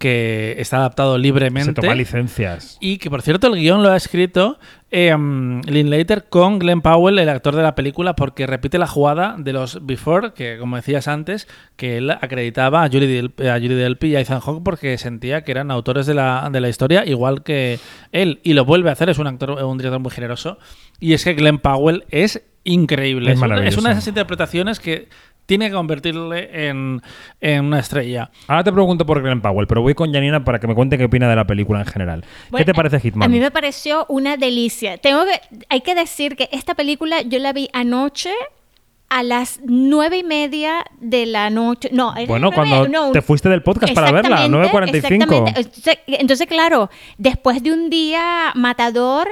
que 0.00 0.54
está 0.58 0.78
adaptado 0.78 1.18
libremente. 1.18 1.66
se 1.68 1.74
toma 1.74 1.94
licencias. 1.94 2.78
Y 2.80 2.96
que, 2.96 3.10
por 3.10 3.20
cierto, 3.20 3.48
el 3.48 3.56
guion 3.60 3.82
lo 3.82 3.90
ha 3.90 3.96
escrito 3.98 4.58
eh, 4.90 5.14
um, 5.14 5.60
Linklater 5.60 6.24
con 6.30 6.58
Glenn 6.58 6.80
Powell, 6.80 7.18
el 7.18 7.28
actor 7.28 7.54
de 7.54 7.62
la 7.62 7.74
película, 7.74 8.16
porque 8.16 8.46
repite 8.46 8.78
la 8.78 8.86
jugada 8.86 9.36
de 9.38 9.52
los 9.52 9.84
Before, 9.86 10.32
que, 10.32 10.56
como 10.58 10.76
decías 10.76 11.06
antes, 11.06 11.46
que 11.76 11.98
él 11.98 12.10
acreditaba 12.10 12.82
a 12.82 12.88
Julie, 12.88 13.06
Del- 13.06 13.48
a 13.50 13.54
Julie 13.60 13.74
Delpy 13.76 14.08
y 14.08 14.16
a 14.16 14.20
Ethan 14.20 14.40
Hawke 14.40 14.62
porque 14.64 14.96
sentía 14.96 15.44
que 15.44 15.52
eran 15.52 15.70
autores 15.70 16.06
de 16.06 16.14
la, 16.14 16.48
de 16.50 16.60
la 16.62 16.70
historia, 16.70 17.04
igual 17.04 17.42
que 17.42 17.78
él. 18.10 18.40
Y 18.42 18.54
lo 18.54 18.64
vuelve 18.64 18.88
a 18.88 18.94
hacer, 18.94 19.10
es 19.10 19.18
un 19.18 19.26
actor, 19.26 19.50
un 19.62 19.76
director 19.76 20.00
muy 20.00 20.10
generoso. 20.10 20.58
Y 20.98 21.12
es 21.12 21.22
que 21.24 21.34
Glenn 21.34 21.58
Powell 21.58 22.04
es 22.10 22.42
increíble. 22.64 23.32
Es 23.32 23.36
una- 23.38 23.46
es 23.46 23.50
maravilloso. 23.50 23.80
una 23.80 23.88
de 23.90 23.94
esas 23.96 24.08
interpretaciones 24.08 24.80
que 24.80 25.08
tiene 25.50 25.68
que 25.68 25.74
convertirle 25.74 26.68
en, 26.68 27.02
en 27.40 27.64
una 27.64 27.80
estrella. 27.80 28.30
Ahora 28.46 28.62
te 28.62 28.70
pregunto 28.72 29.04
por 29.04 29.20
Glenn 29.20 29.40
Powell, 29.40 29.66
pero 29.66 29.82
voy 29.82 29.94
con 29.94 30.12
Janina 30.12 30.44
para 30.44 30.60
que 30.60 30.68
me 30.68 30.76
cuente 30.76 30.96
qué 30.96 31.06
opina 31.06 31.28
de 31.28 31.34
la 31.34 31.44
película 31.44 31.80
en 31.80 31.86
general. 31.86 32.24
¿Qué 32.56 32.64
te 32.64 32.72
parece 32.72 33.00
Hitman? 33.00 33.24
A 33.24 33.28
mí 33.28 33.40
me 33.40 33.50
pareció 33.50 34.06
una 34.08 34.36
delicia. 34.36 34.96
Tengo 34.98 35.24
que, 35.24 35.40
hay 35.68 35.80
que 35.80 35.96
decir 35.96 36.36
que 36.36 36.48
esta 36.52 36.76
película 36.76 37.22
yo 37.22 37.40
la 37.40 37.52
vi 37.52 37.68
anoche 37.72 38.30
a 39.08 39.24
las 39.24 39.58
nueve 39.66 40.18
y 40.18 40.22
media 40.22 40.84
de 41.00 41.26
la 41.26 41.50
noche. 41.50 41.88
No, 41.92 42.14
Bueno, 42.28 42.52
nueve- 42.52 42.54
cuando 42.54 42.88
no, 42.88 43.10
te 43.10 43.20
fuiste 43.20 43.48
del 43.48 43.64
podcast 43.64 43.92
para 43.92 44.12
verla, 44.12 44.44
Exactamente, 44.44 44.72
9.45. 44.78 44.94
exactamente. 44.94 45.60
Entonces, 45.60 45.98
entonces, 46.06 46.46
claro, 46.46 46.90
después 47.18 47.60
de 47.64 47.72
un 47.72 47.90
día 47.90 48.52
matador, 48.54 49.26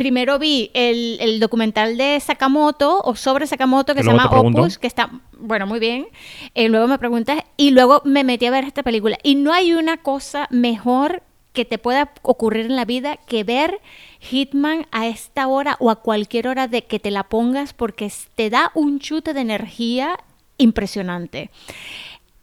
primero 0.00 0.38
vi 0.38 0.70
el, 0.72 1.18
el 1.20 1.40
documental 1.40 1.98
de 1.98 2.18
Sakamoto 2.20 3.02
o 3.04 3.16
sobre 3.16 3.46
Sakamoto 3.46 3.94
que 3.94 4.02
se 4.02 4.08
llama. 4.08 4.30
Opus, 4.30 4.78
que 4.78 4.86
está, 4.86 5.10
bueno, 5.38 5.66
muy 5.66 5.78
bien. 5.78 6.06
Eh, 6.54 6.70
luego 6.70 6.88
me 6.88 6.98
preguntas 6.98 7.44
y 7.58 7.72
luego 7.72 8.00
me 8.06 8.24
metí 8.24 8.46
a 8.46 8.50
ver 8.50 8.64
esta 8.64 8.82
película. 8.82 9.18
Y 9.22 9.34
no 9.34 9.52
hay 9.52 9.74
una 9.74 9.98
cosa 9.98 10.48
mejor 10.48 11.22
que 11.52 11.66
te 11.66 11.76
pueda 11.76 12.12
ocurrir 12.22 12.64
en 12.64 12.76
la 12.76 12.86
vida 12.86 13.18
que 13.18 13.44
ver 13.44 13.82
Hitman 14.20 14.86
a 14.90 15.06
esta 15.06 15.46
hora 15.48 15.76
o 15.80 15.90
a 15.90 15.96
cualquier 15.96 16.48
hora 16.48 16.66
de 16.66 16.86
que 16.86 16.98
te 16.98 17.10
la 17.10 17.24
pongas 17.24 17.74
porque 17.74 18.10
te 18.34 18.48
da 18.48 18.70
un 18.74 19.00
chute 19.00 19.34
de 19.34 19.42
energía 19.42 20.18
impresionante 20.56 21.50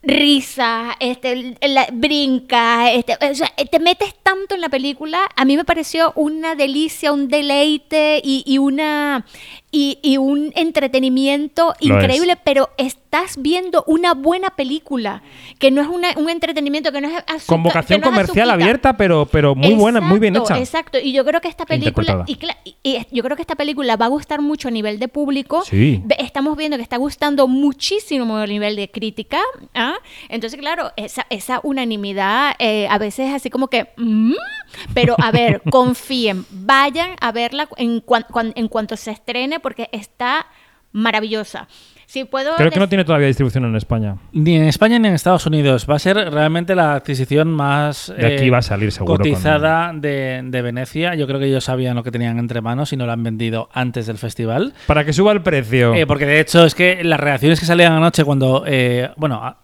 risa, 0.03 0.95
este, 0.99 1.57
brinca, 1.93 2.91
este, 2.91 3.13
o 3.13 3.35
sea, 3.35 3.51
te 3.69 3.79
metes 3.79 4.13
tanto 4.23 4.55
en 4.55 4.61
la 4.61 4.69
película. 4.69 5.29
A 5.35 5.45
mí 5.45 5.57
me 5.57 5.65
pareció 5.65 6.13
una 6.15 6.55
delicia, 6.55 7.11
un 7.11 7.27
deleite 7.27 8.21
y, 8.23 8.43
y 8.45 8.57
una 8.57 9.25
y, 9.69 9.99
y 10.01 10.15
un 10.17 10.53
entretenimiento 10.55 11.73
Lo 11.81 11.95
increíble, 11.95 12.37
pero 12.43 12.69
estás 12.77 13.35
viendo 13.37 13.83
una 13.85 14.13
buena 14.13 14.51
película, 14.51 15.21
que 15.59 15.71
no 15.71 15.81
es 15.81 15.87
una- 15.89 16.13
un 16.15 16.29
entretenimiento 16.29 16.91
que 16.91 17.01
no 17.01 17.09
es 17.09 17.15
azúcar- 17.27 17.45
Con 17.47 17.63
vocación 17.63 17.99
no 18.01 18.07
es 18.07 18.11
comercial 18.11 18.49
azuquita. 18.49 18.63
abierta, 18.65 18.97
pero, 18.97 19.25
pero 19.25 19.55
muy 19.55 19.73
buena, 19.73 19.99
muy 19.99 20.19
bien 20.19 20.35
Exacto, 20.35 20.53
hecha. 20.53 20.63
Exacto, 20.63 20.97
y 20.99 21.11
yo 21.11 21.25
creo 21.25 21.41
que 21.41 21.49
esta 21.49 21.65
película 21.65 22.23
y, 22.27 22.37
y- 22.83 23.05
yo 23.11 23.23
creo 23.23 23.35
que 23.35 23.41
esta 23.41 23.55
película 23.55 23.97
va 23.97 24.05
a 24.05 24.09
gustar 24.09 24.41
mucho 24.41 24.69
a 24.69 24.71
nivel 24.71 24.99
de 24.99 25.07
público. 25.09 25.63
Sí. 25.65 26.01
Estamos 26.17 26.55
viendo 26.57 26.77
que 26.77 26.83
está 26.83 26.97
gustando 26.97 27.47
muchísimo 27.47 28.37
a 28.37 28.47
nivel 28.47 28.75
de 28.77 28.89
crítica. 28.89 29.39
¿ah? 29.75 29.95
Entonces, 30.29 30.59
claro, 30.59 30.91
esa, 30.95 31.25
esa 31.29 31.59
unanimidad 31.63 32.55
eh, 32.59 32.87
a 32.89 32.97
veces 32.97 33.29
es 33.29 33.35
así 33.35 33.49
como 33.49 33.67
que... 33.67 33.87
mm, 33.97 34.33
pero 34.93 35.15
a 35.17 35.31
ver, 35.31 35.61
confíen, 35.71 36.45
vayan 36.51 37.11
a 37.21 37.31
verla 37.31 37.67
en, 37.77 37.99
cuan- 38.01 38.25
cuan- 38.29 38.53
en 38.55 38.67
cuanto 38.67 38.95
se 38.97 39.11
estrene 39.11 39.56
porque 39.59 39.89
está 39.91 40.45
maravillosa. 40.91 41.67
Si 42.05 42.23
puedo 42.23 42.55
Creo 42.55 42.71
que 42.71 42.79
no 42.79 42.87
tiene 42.87 43.03
todavía 43.03 43.27
distribución 43.27 43.65
en 43.65 43.75
España. 43.75 44.15
Ni 44.31 44.55
en 44.55 44.63
España 44.63 44.97
ni 44.97 45.09
en 45.09 45.13
Estados 45.13 45.45
Unidos. 45.45 45.85
Va 45.89 45.97
a 45.97 45.99
ser 45.99 46.15
realmente 46.31 46.73
la 46.73 46.93
adquisición 46.95 47.49
más 47.51 48.13
De 48.17 48.25
aquí 48.35 48.45
eh, 48.45 48.49
va 48.49 48.59
a 48.59 48.61
salir 48.61 48.93
seguro. 48.93 49.17
con- 49.17 49.17
cotizada 49.29 49.91
de, 49.93 50.41
de 50.45 50.61
Venecia. 50.61 51.15
Yo 51.15 51.27
creo 51.27 51.37
que 51.37 51.47
ellos 51.47 51.65
sabían 51.65 51.97
lo 51.97 52.03
que 52.03 52.11
tenían 52.11 52.39
entre 52.39 52.61
manos 52.61 52.93
y 52.93 52.97
no 52.97 53.05
lo 53.05 53.11
han 53.11 53.23
vendido 53.23 53.67
antes 53.73 54.07
del 54.07 54.17
festival. 54.17 54.73
Para 54.87 55.03
que 55.03 55.11
suba 55.11 55.33
el 55.33 55.41
precio. 55.41 55.93
Eh, 55.95 56.07
porque 56.07 56.25
de 56.25 56.39
hecho 56.39 56.65
es 56.65 56.75
que 56.75 57.03
las 57.03 57.19
reacciones 57.19 57.59
que 57.59 57.65
salían 57.65 57.91
anoche 57.91 58.23
cuando, 58.23 58.63
eh, 58.65 59.09
bueno, 59.17 59.57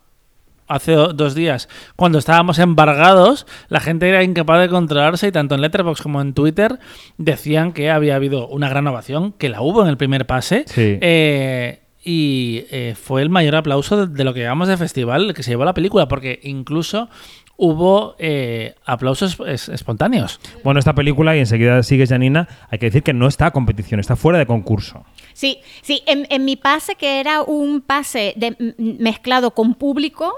hace 0.68 0.94
do- 0.94 1.14
dos 1.14 1.36
días, 1.36 1.70
cuando 1.96 2.18
estábamos 2.20 2.60
embargados, 2.60 3.46
la 3.70 3.80
gente 3.80 4.08
era 4.10 4.24
incapaz 4.24 4.60
de 4.62 4.70
controlarse 4.70 5.28
y 5.28 5.32
tanto 5.32 5.56
en 5.56 5.62
Letterboxd 5.62 6.02
como 6.04 6.22
en 6.22 6.34
Twitter 6.34 6.80
decían 7.18 7.72
que 7.74 7.90
había 7.92 8.16
habido 8.16 8.48
una 8.48 8.70
gran 8.70 8.88
ovación, 8.88 9.34
que 9.34 9.50
la 9.50 9.62
hubo 9.62 9.82
en 9.84 9.90
el 9.90 9.98
primer 9.98 10.26
pase. 10.26 10.64
Sí. 10.68 10.98
Eh, 11.02 11.80
y 12.06 12.66
eh, 12.70 12.96
fue 13.02 13.22
el 13.22 13.30
mayor 13.30 13.56
aplauso 13.56 14.08
de, 14.08 14.14
de 14.14 14.24
lo 14.26 14.34
que 14.34 14.42
llamamos 14.42 14.68
de 14.68 14.76
festival 14.76 15.34
que 15.34 15.42
se 15.44 15.52
llevó 15.52 15.64
la 15.64 15.74
película, 15.74 16.08
porque 16.10 16.40
incluso 16.44 17.08
hubo 17.56 18.16
eh, 18.20 18.76
aplausos 18.86 19.38
es- 19.48 19.70
espontáneos. 19.70 20.40
Bueno, 20.66 20.80
esta 20.80 20.94
película, 20.96 21.36
y 21.36 21.40
enseguida 21.40 21.82
sigue 21.84 22.06
Janina, 22.08 22.48
hay 22.70 22.80
que 22.80 22.88
decir 22.88 23.04
que 23.04 23.14
no 23.14 23.28
está 23.28 23.46
a 23.48 23.52
competición, 23.52 24.00
está 24.02 24.16
fuera 24.18 24.38
de 24.38 24.46
concurso. 24.46 25.06
Sí, 25.34 25.60
sí, 25.82 26.04
en, 26.06 26.28
en 26.30 26.44
mi 26.46 26.58
pase 26.58 26.96
que 26.96 27.20
era 27.22 27.42
un 27.42 27.80
pase 27.82 28.34
de, 28.36 28.74
mezclado 29.00 29.52
con 29.52 29.76
público 29.76 30.34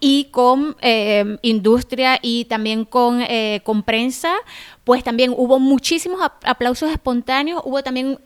Y 0.00 0.24
con 0.32 0.76
eh, 0.80 1.38
industria 1.42 2.18
y 2.22 2.44
también 2.46 2.84
con, 2.84 3.20
eh, 3.22 3.60
con 3.64 3.82
prensa, 3.82 4.34
pues 4.84 5.04
también 5.04 5.32
hubo 5.36 5.58
muchísimos 5.58 6.20
ap- 6.22 6.42
aplausos 6.44 6.90
espontáneos, 6.90 7.62
hubo 7.64 7.82
también 7.82 8.18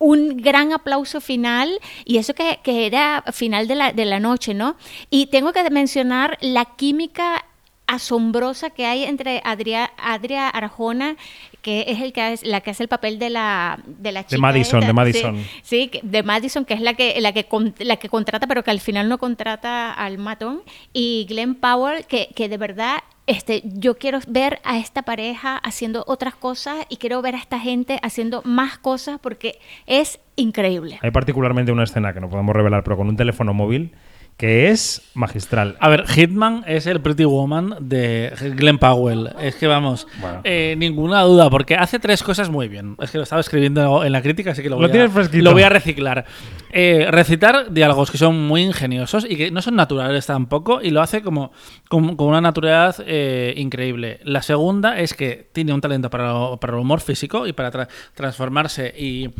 un 0.00 0.36
gran 0.36 0.72
aplauso 0.72 1.20
final 1.20 1.80
y 2.04 2.18
eso 2.18 2.32
que, 2.34 2.60
que 2.62 2.86
era 2.86 3.24
final 3.32 3.66
de 3.66 3.74
la, 3.74 3.92
de 3.92 4.04
la 4.04 4.20
noche, 4.20 4.54
¿no? 4.54 4.76
Y 5.10 5.26
tengo 5.26 5.52
que 5.52 5.68
mencionar 5.70 6.38
la 6.40 6.64
química 6.76 7.44
asombrosa 7.88 8.70
que 8.70 8.86
hay 8.86 9.02
entre 9.04 9.40
Adria, 9.44 9.90
Adria 9.98 10.48
Arjona, 10.48 11.16
que 11.62 11.86
es 11.88 12.00
el 12.00 12.12
que 12.12 12.22
hace- 12.22 12.46
la 12.46 12.60
que 12.60 12.70
hace 12.70 12.84
el 12.84 12.88
papel 12.88 13.18
de 13.18 13.30
la 13.30 13.80
de 13.86 14.12
la 14.12 14.24
chica 14.24 14.40
Madison, 14.40 14.80
esta, 14.82 14.86
de 14.86 14.92
sí, 14.92 14.94
Madison. 15.24 15.44
Sí, 15.62 15.88
que- 15.88 16.00
de 16.04 16.22
Madison, 16.22 16.64
que 16.64 16.74
es 16.74 16.80
la 16.80 16.94
que, 16.94 17.20
la 17.20 17.32
que, 17.32 17.44
con- 17.44 17.74
la 17.80 17.96
que 17.96 18.08
contrata, 18.08 18.46
pero 18.46 18.62
que 18.62 18.70
al 18.70 18.80
final 18.80 19.08
no 19.08 19.18
contrata 19.18 19.92
al 19.92 20.18
matón. 20.18 20.60
Y 20.92 21.26
Glenn 21.28 21.56
Powell, 21.56 22.06
que, 22.06 22.28
que 22.36 22.48
de 22.48 22.56
verdad 22.58 22.98
este, 23.26 23.60
yo 23.64 23.98
quiero 23.98 24.20
ver 24.26 24.58
a 24.64 24.78
esta 24.78 25.02
pareja 25.02 25.58
haciendo 25.58 26.02
otras 26.06 26.34
cosas 26.34 26.86
y 26.88 26.96
quiero 26.96 27.20
ver 27.20 27.34
a 27.34 27.38
esta 27.38 27.58
gente 27.60 27.98
haciendo 28.02 28.40
más 28.46 28.78
cosas 28.78 29.18
porque 29.20 29.58
es 29.86 30.18
increíble. 30.36 30.98
Hay 31.02 31.10
particularmente 31.10 31.70
una 31.70 31.84
escena 31.84 32.14
que 32.14 32.20
no 32.20 32.30
podemos 32.30 32.56
revelar, 32.56 32.84
pero 32.84 32.96
con 32.96 33.06
un 33.06 33.16
teléfono 33.16 33.52
móvil, 33.52 33.92
que 34.38 34.70
es 34.70 35.02
magistral. 35.14 35.76
A 35.80 35.88
ver, 35.88 36.06
Hitman 36.06 36.62
es 36.68 36.86
el 36.86 37.00
Pretty 37.00 37.24
Woman 37.24 37.74
de 37.80 38.32
Glenn 38.56 38.78
Powell. 38.78 39.30
Es 39.40 39.56
que 39.56 39.66
vamos, 39.66 40.06
Bueno. 40.20 40.42
eh, 40.44 40.76
ninguna 40.78 41.22
duda, 41.22 41.50
porque 41.50 41.74
hace 41.74 41.98
tres 41.98 42.22
cosas 42.22 42.48
muy 42.48 42.68
bien. 42.68 42.94
Es 43.02 43.10
que 43.10 43.18
lo 43.18 43.24
estaba 43.24 43.40
escribiendo 43.40 44.04
en 44.04 44.12
la 44.12 44.22
crítica, 44.22 44.52
así 44.52 44.62
que 44.62 44.70
lo 44.70 44.76
Lo 44.76 44.82
voy, 44.82 44.92
tienes 44.92 45.10
a, 45.16 45.36
lo 45.42 45.52
voy 45.52 45.62
a 45.64 45.68
reciclar. 45.68 46.24
Eh, 46.70 47.06
recitar 47.10 47.72
diálogos 47.72 48.10
que 48.10 48.18
son 48.18 48.46
muy 48.46 48.62
ingeniosos 48.62 49.26
y 49.28 49.36
que 49.36 49.50
no 49.50 49.62
son 49.62 49.74
naturales 49.76 50.26
tampoco, 50.26 50.80
y 50.82 50.90
lo 50.90 51.00
hace 51.00 51.22
como 51.22 51.50
con, 51.88 52.14
una 52.20 52.40
naturalidad 52.40 52.96
eh, 53.06 53.54
increíble. 53.56 54.20
La 54.24 54.42
segunda 54.42 54.98
es 54.98 55.14
que 55.14 55.48
tiene 55.52 55.72
un 55.72 55.80
talento 55.80 56.10
para, 56.10 56.28
lo- 56.32 56.60
para 56.60 56.74
el 56.74 56.80
humor 56.80 57.00
físico 57.00 57.46
y 57.46 57.52
para 57.54 57.72
tra- 57.72 57.88
transformarse 58.14 58.94
y, 58.98 59.30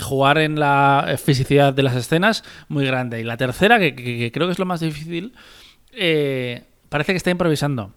jugar 0.00 0.38
en 0.38 0.58
la 0.58 1.14
fisicidad 1.22 1.72
de 1.72 1.82
las 1.84 1.94
escenas 1.94 2.42
muy 2.68 2.84
grande. 2.84 3.20
Y 3.20 3.24
la 3.24 3.36
tercera, 3.36 3.78
que, 3.78 4.30
creo 4.32 4.48
que 4.48 4.52
es 4.52 4.58
lo 4.58 4.66
más 4.66 4.80
difícil, 4.80 5.32
eh, 5.92 6.64
parece 6.88 7.12
que 7.12 7.16
está 7.18 7.30
improvisando. 7.30 7.92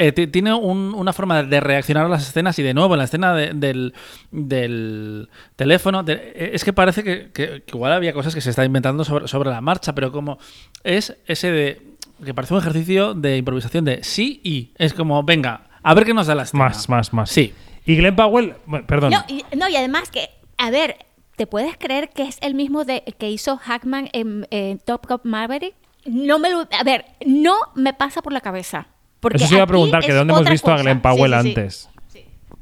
Eh, 0.00 0.12
ti- 0.12 0.28
tiene 0.28 0.54
un- 0.54 0.94
una 0.94 1.12
forma 1.12 1.42
de 1.42 1.58
reaccionar 1.60 2.06
a 2.06 2.08
las 2.08 2.26
escenas 2.28 2.56
y 2.58 2.62
de 2.62 2.72
nuevo 2.72 2.94
en 2.94 2.98
la 2.98 3.04
escena 3.04 3.34
de- 3.34 3.52
del, 3.52 3.92
del 4.30 5.28
teléfono 5.56 6.02
de- 6.02 6.12
eh, 6.34 6.50
es 6.54 6.64
que 6.64 6.72
parece 6.72 7.02
que, 7.02 7.30
que- 7.32 7.62
que 7.62 7.72
igual 7.76 7.92
había 7.92 8.12
cosas 8.12 8.34
que 8.34 8.40
se 8.40 8.50
está 8.50 8.64
inventando 8.64 9.04
sobre, 9.04 9.26
sobre 9.28 9.50
la 9.50 9.60
marcha 9.60 9.94
pero 9.94 10.12
como 10.12 10.38
es 10.84 11.16
ese 11.26 11.50
de 11.50 11.82
que 12.24 12.32
parece 12.34 12.54
un 12.54 12.60
ejercicio 12.60 13.14
de 13.14 13.36
improvisación 13.36 13.84
de 13.84 14.02
sí 14.04 14.40
y 14.44 14.72
es 14.76 14.94
como 14.94 15.22
venga 15.22 15.62
a 15.82 15.94
ver 15.94 16.04
qué 16.04 16.14
nos 16.14 16.26
da 16.28 16.34
la 16.34 16.42
escena 16.44 16.64
Más, 16.64 16.88
más, 16.88 17.12
más. 17.12 17.30
sí 17.30 17.52
Y 17.86 17.96
Glenn 17.96 18.14
Powell, 18.16 18.54
bueno, 18.66 18.86
perdón. 18.86 19.10
No 19.10 19.24
y, 19.28 19.44
no, 19.56 19.68
y 19.68 19.76
además 19.76 20.10
que, 20.10 20.28
a 20.58 20.70
ver, 20.70 20.96
¿te 21.36 21.46
puedes 21.46 21.76
creer 21.78 22.10
que 22.10 22.22
es 22.24 22.38
el 22.42 22.54
mismo 22.54 22.84
de, 22.84 23.02
que 23.18 23.30
hizo 23.30 23.56
Hackman 23.56 24.10
en, 24.12 24.46
en 24.50 24.78
Top 24.78 25.06
Gun 25.08 25.20
Maverick? 25.24 25.74
No 26.04 26.38
me 26.38 26.50
lo, 26.50 26.60
a 26.78 26.84
ver, 26.84 27.04
no 27.26 27.54
me 27.74 27.94
pasa 27.94 28.20
por 28.22 28.32
la 28.32 28.40
cabeza. 28.40 28.88
Porque 29.20 29.38
Eso 29.38 29.46
se 29.46 29.54
iba 29.54 29.64
a 29.64 29.66
preguntar, 29.66 30.00
que 30.00 30.08
es 30.08 30.14
de 30.14 30.18
dónde 30.18 30.34
hemos 30.34 30.48
visto 30.48 30.70
a. 30.70 30.78
Glenn 30.78 31.00
Powell 31.00 31.32
sí, 31.32 31.42
sí. 31.42 31.48
antes. 31.48 31.88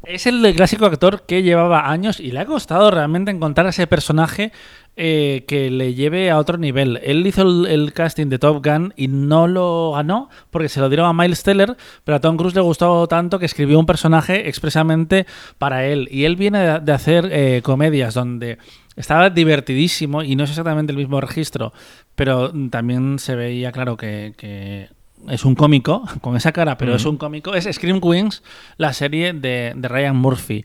Es 0.04 0.26
el 0.26 0.54
clásico 0.54 0.86
actor 0.86 1.22
que 1.26 1.42
llevaba 1.42 1.90
años 1.90 2.20
y 2.20 2.30
le 2.30 2.38
ha 2.38 2.46
costado 2.46 2.92
realmente 2.92 3.32
encontrar 3.32 3.66
a 3.66 3.70
ese 3.70 3.88
personaje 3.88 4.52
eh, 4.94 5.44
que 5.48 5.68
le 5.68 5.94
lleve 5.94 6.30
a 6.30 6.38
otro 6.38 6.58
nivel. 6.58 7.00
Él 7.02 7.26
hizo 7.26 7.42
el, 7.42 7.66
el 7.66 7.92
casting 7.92 8.28
de 8.28 8.38
Top 8.38 8.64
Gun 8.64 8.94
y 8.96 9.08
no 9.08 9.48
lo 9.48 9.92
ganó 9.92 10.30
porque 10.50 10.68
se 10.68 10.78
lo 10.78 10.88
dieron 10.88 11.06
a 11.06 11.12
Miles 11.12 11.42
Teller, 11.42 11.76
pero 12.04 12.16
a 12.16 12.20
Tom 12.20 12.36
Cruise 12.36 12.54
le 12.54 12.60
gustó 12.60 13.08
tanto 13.08 13.40
que 13.40 13.46
escribió 13.46 13.80
un 13.80 13.86
personaje 13.86 14.48
expresamente 14.48 15.26
para 15.58 15.84
él. 15.84 16.08
Y 16.12 16.24
él 16.24 16.36
viene 16.36 16.60
de, 16.60 16.80
de 16.80 16.92
hacer 16.92 17.28
eh, 17.32 17.60
comedias 17.64 18.14
donde 18.14 18.58
estaba 18.94 19.28
divertidísimo 19.28 20.22
y 20.22 20.36
no 20.36 20.44
es 20.44 20.50
exactamente 20.50 20.92
el 20.92 20.98
mismo 20.98 21.20
registro, 21.20 21.72
pero 22.14 22.52
también 22.70 23.18
se 23.18 23.34
veía 23.34 23.72
claro 23.72 23.96
que... 23.96 24.34
que 24.36 24.88
es 25.28 25.44
un 25.44 25.54
cómico, 25.54 26.04
con 26.20 26.36
esa 26.36 26.52
cara, 26.52 26.76
pero 26.78 26.94
es 26.94 27.04
un 27.04 27.16
cómico. 27.16 27.54
Es 27.54 27.68
Scream 27.70 28.00
Queens, 28.00 28.42
la 28.76 28.92
serie 28.92 29.32
de, 29.32 29.72
de 29.76 29.88
Ryan 29.88 30.16
Murphy. 30.16 30.64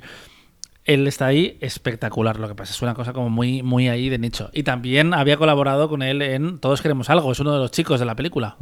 Él 0.84 1.08
está 1.08 1.27
ahí 1.27 1.58
espectacular, 1.62 2.39
lo 2.39 2.48
que 2.48 2.56
pasa 2.56 2.74
es 2.74 2.82
una 2.82 2.96
cosa 2.96 3.13
como 3.13 3.30
muy, 3.30 3.62
muy 3.62 3.88
ahí 3.88 4.10
de 4.10 4.18
nicho. 4.18 4.50
Y 4.53 4.63
también 4.63 5.13
había 5.13 5.38
colaborado 5.38 5.88
con 5.89 6.01
él 6.01 6.22
en 6.22 6.60
Todos 6.60 6.82
queremos 6.82 7.10
algo, 7.10 7.32
es 7.32 7.39
uno 7.39 7.53
de 7.53 7.60
los 7.60 7.72
chicos 7.72 8.00
de 8.00 8.06
la 8.06 8.15
película. 8.15 8.58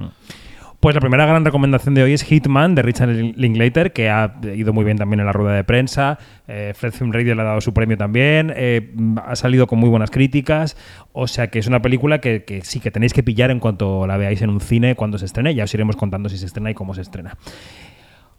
Pues 0.80 0.96
la 0.96 1.02
primera 1.02 1.26
gran 1.26 1.44
recomendación 1.44 1.94
de 1.94 2.04
hoy 2.04 2.14
es 2.14 2.24
Hitman 2.24 2.74
de 2.74 2.82
Richard 2.82 3.10
Linklater, 3.10 3.92
que 3.92 4.10
ha 4.10 4.34
ido 4.56 4.72
muy 4.72 4.86
bien 4.86 4.98
también 4.98 5.20
en 5.20 5.26
la 5.26 5.34
rueda 5.34 5.54
de 5.54 5.66
prensa. 5.66 6.18
Eh, 6.48 6.72
Fred 6.74 6.94
Film 6.94 7.12
Radio 7.12 7.36
le 7.36 7.42
ha 7.42 7.46
dado 7.46 7.60
su 7.60 7.74
premio 7.74 7.98
también. 7.98 8.54
eh, 8.56 8.94
ha 9.26 9.36
salido 9.36 9.68
con 9.68 9.78
muy 9.78 9.90
buenas 9.90 10.10
críticas. 10.10 10.78
O 11.12 11.28
sea 11.28 11.50
que 11.50 11.60
es 11.60 11.68
una 11.68 11.82
película 11.82 12.22
que, 12.22 12.46
que 12.46 12.62
sí 12.62 12.80
que 12.80 12.92
tenéis 12.92 13.12
que 13.12 13.24
pillar 13.24 13.52
en 13.52 13.60
cuanto 13.60 14.08
la 14.08 14.16
veáis 14.16 14.42
en 14.42 14.52
un 14.52 14.62
cine 14.62 14.96
cuando 14.96 15.18
se 15.18 15.26
estrene. 15.26 15.54
Ya 15.54 15.66
os 15.66 15.74
iremos 15.74 15.98
contando 15.98 16.30
si 16.30 16.38
se 16.38 16.46
estrena 16.46 16.72
y 16.72 16.76
cómo 16.76 16.94
se 16.94 17.02
estrena. 17.02 17.36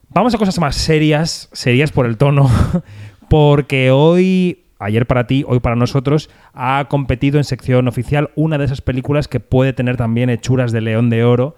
Vamos 0.08 0.34
a 0.34 0.38
cosas 0.38 0.58
más 0.58 0.76
serias, 0.76 1.50
serias 1.52 1.92
por 1.92 2.06
el 2.06 2.16
tono, 2.16 2.50
porque 3.28 3.90
hoy, 3.90 4.64
ayer 4.78 5.06
para 5.06 5.26
ti, 5.26 5.44
hoy 5.46 5.60
para 5.60 5.76
nosotros, 5.76 6.30
ha 6.54 6.86
competido 6.88 7.36
en 7.36 7.44
sección 7.44 7.86
oficial 7.86 8.30
una 8.34 8.56
de 8.56 8.64
esas 8.64 8.80
películas 8.80 9.28
que 9.28 9.40
puede 9.40 9.74
tener 9.74 9.98
también 9.98 10.30
hechuras 10.30 10.72
de 10.72 10.80
León 10.80 11.10
de 11.10 11.22
Oro, 11.22 11.54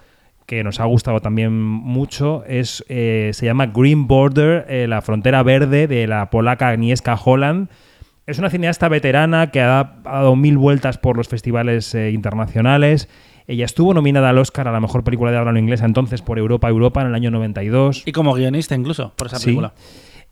que 0.47 0.65
nos 0.65 0.81
ha 0.81 0.85
gustado 0.85 1.21
también 1.21 1.59
mucho. 1.61 2.45
Es, 2.47 2.85
eh, 2.89 3.31
se 3.33 3.47
llama 3.47 3.67
Green 3.67 4.07
Border, 4.07 4.67
eh, 4.69 4.87
la 4.89 5.01
frontera 5.03 5.43
verde 5.43 5.87
de 5.87 6.07
la 6.07 6.31
polaca 6.31 6.69
Agnieszka 6.69 7.15
Holland. 7.15 7.69
Es 8.27 8.39
una 8.39 8.51
cineasta 8.51 8.89
veterana 8.89 9.51
que 9.51 9.61
ha, 9.61 9.81
ha 9.81 10.01
dado 10.05 10.37
mil 10.37 10.57
vueltas 10.59 10.99
por 10.99 11.17
los 11.17 11.29
festivales 11.29 11.95
eh, 11.95 12.11
internacionales. 12.13 13.09
Ella 13.49 13.65
estuvo 13.65 13.93
nominada 13.95 14.31
al 14.31 14.39
Oscar 14.39 14.69
a 14.69 14.73
la 14.73 14.79
mejor 14.81 15.03
película 15.03 15.33
de 15.33 15.37
habla 15.39 15.53
no 15.53 15.59
inglesa 15.59 15.85
entonces 15.85 16.23
por 16.23 16.39
Europa 16.39 16.69
Europa 16.69 17.01
en 17.01 17.09
el 17.09 17.15
año 17.17 17.31
92. 17.33 18.05
Y 18.07 18.13
como 18.13 18.33
guionista 18.35 18.75
incluso, 18.77 19.13
por 19.17 19.27
esa 19.27 19.39
Sí. 19.39 19.47
película. 19.47 19.73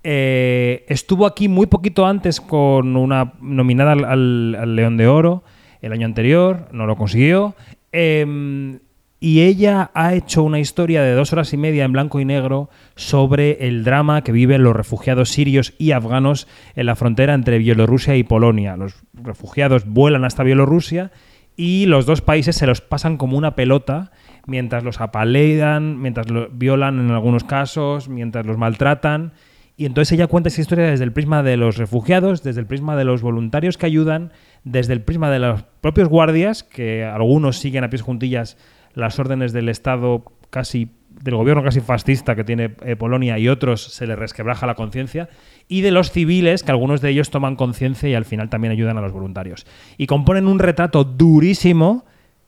Eh, 0.03 0.85
estuvo 0.89 1.27
aquí 1.27 1.49
muy 1.49 1.67
poquito 1.67 2.07
antes 2.07 2.41
con 2.41 2.97
una 2.97 3.33
nominada 3.41 3.93
al, 3.93 4.05
al- 4.05 4.57
al 4.59 4.77
León 4.77 4.97
de 4.97 5.07
Oro 5.09 5.43
el 5.83 5.93
año 5.93 6.07
anterior, 6.07 6.69
no 6.73 6.87
lo 6.87 6.97
consiguió. 6.97 7.55
Eh, 7.93 8.79
y 9.21 9.43
ella 9.43 9.91
ha 9.93 10.15
hecho 10.15 10.43
una 10.43 10.59
historia 10.59 11.03
de 11.03 11.13
dos 11.13 11.35
horas 11.35 11.53
y 11.53 11.59
media 11.59 11.85
en 11.85 11.93
blanco 11.93 12.21
y 12.21 12.25
negro 12.25 12.71
sobre 12.97 13.69
el 13.69 13.85
drama 13.85 14.25
que 14.25 14.33
viven 14.33 14.65
los 14.65 14.75
refugiados 14.75 15.29
sirios 15.29 15.75
y 15.77 15.93
afganos 15.93 16.49
en 16.75 16.87
la 16.87 16.97
frontera 16.97 17.35
entre 17.35 17.59
Bielorrusia 17.59 18.17
y 18.17 18.25
Polonia. 18.25 18.79
Los 18.79 18.95
refugiados 19.13 19.85
vuelan 19.85 20.25
hasta 20.25 20.43
Bielorrusia 20.43 21.13
y 21.55 21.85
los 21.85 22.07
dos 22.07 22.23
países 22.23 22.57
se 22.57 22.67
los 22.67 22.81
pasan 22.81 23.19
como 23.19 23.37
una 23.37 23.55
pelota 23.55 24.11
mientras 24.47 24.85
los 24.85 25.03
apalean, 25.03 26.01
mientras 26.01 26.31
los 26.31 26.57
violan 26.57 26.99
en 26.99 27.11
algunos 27.11 27.45
casos, 27.45 28.09
mientras 28.09 28.47
los 28.47 28.57
maltratan. 28.57 29.35
Y 29.77 29.85
entonces 29.85 30.13
ella 30.13 30.29
cuenta 30.29 30.49
esa 30.49 30.63
historia 30.63 30.87
desde 30.87 31.05
el 31.05 31.13
prisma 31.13 31.43
de 31.43 31.59
los 31.59 31.77
refugiados, 31.77 32.43
desde 32.43 32.61
el 32.61 32.67
prisma 32.67 32.97
de 32.97 33.05
los 33.05 33.21
voluntarios 33.21 33.77
que 33.77 33.87
ayudan, 33.87 34.33
desde 34.65 34.95
el 34.95 35.03
prisma 35.03 35.31
de 35.31 35.39
los 35.41 35.63
propios 35.83 36.09
guardias, 36.09 36.63
que 36.63 37.05
algunos 37.05 37.59
siguen 37.59 37.85
a 37.85 37.91
pies 37.91 38.03
juntillas 38.03 38.57
las 38.95 39.19
órdenes 39.19 39.53
del 39.53 39.69
Estado 39.69 40.25
casi 40.51 40.91
del 41.11 41.35
gobierno 41.35 41.63
casi 41.63 41.81
fascista 41.81 42.35
que 42.35 42.45
tiene 42.45 42.75
eh, 42.85 42.97
Polonia 42.97 43.39
y 43.39 43.49
otros 43.49 43.83
se 43.83 44.07
les 44.07 44.19
resquebraja 44.19 44.67
la 44.67 44.75
conciencia, 44.75 45.29
y 45.69 45.83
de 45.83 45.91
los 45.91 46.11
civiles, 46.11 46.63
que 46.63 46.71
algunos 46.71 47.01
de 47.01 47.11
ellos 47.11 47.31
toman 47.31 47.57
conciencia 47.57 48.09
y 48.09 48.15
al 48.15 48.25
final 48.25 48.49
también 48.49 48.73
ayudan 48.73 48.97
a 48.97 49.01
los 49.01 49.13
voluntarios. 49.13 49.67
Y 49.99 50.07
componen 50.07 50.47
un 50.47 50.59
retrato 50.59 51.05
durísimo, 51.05 52.05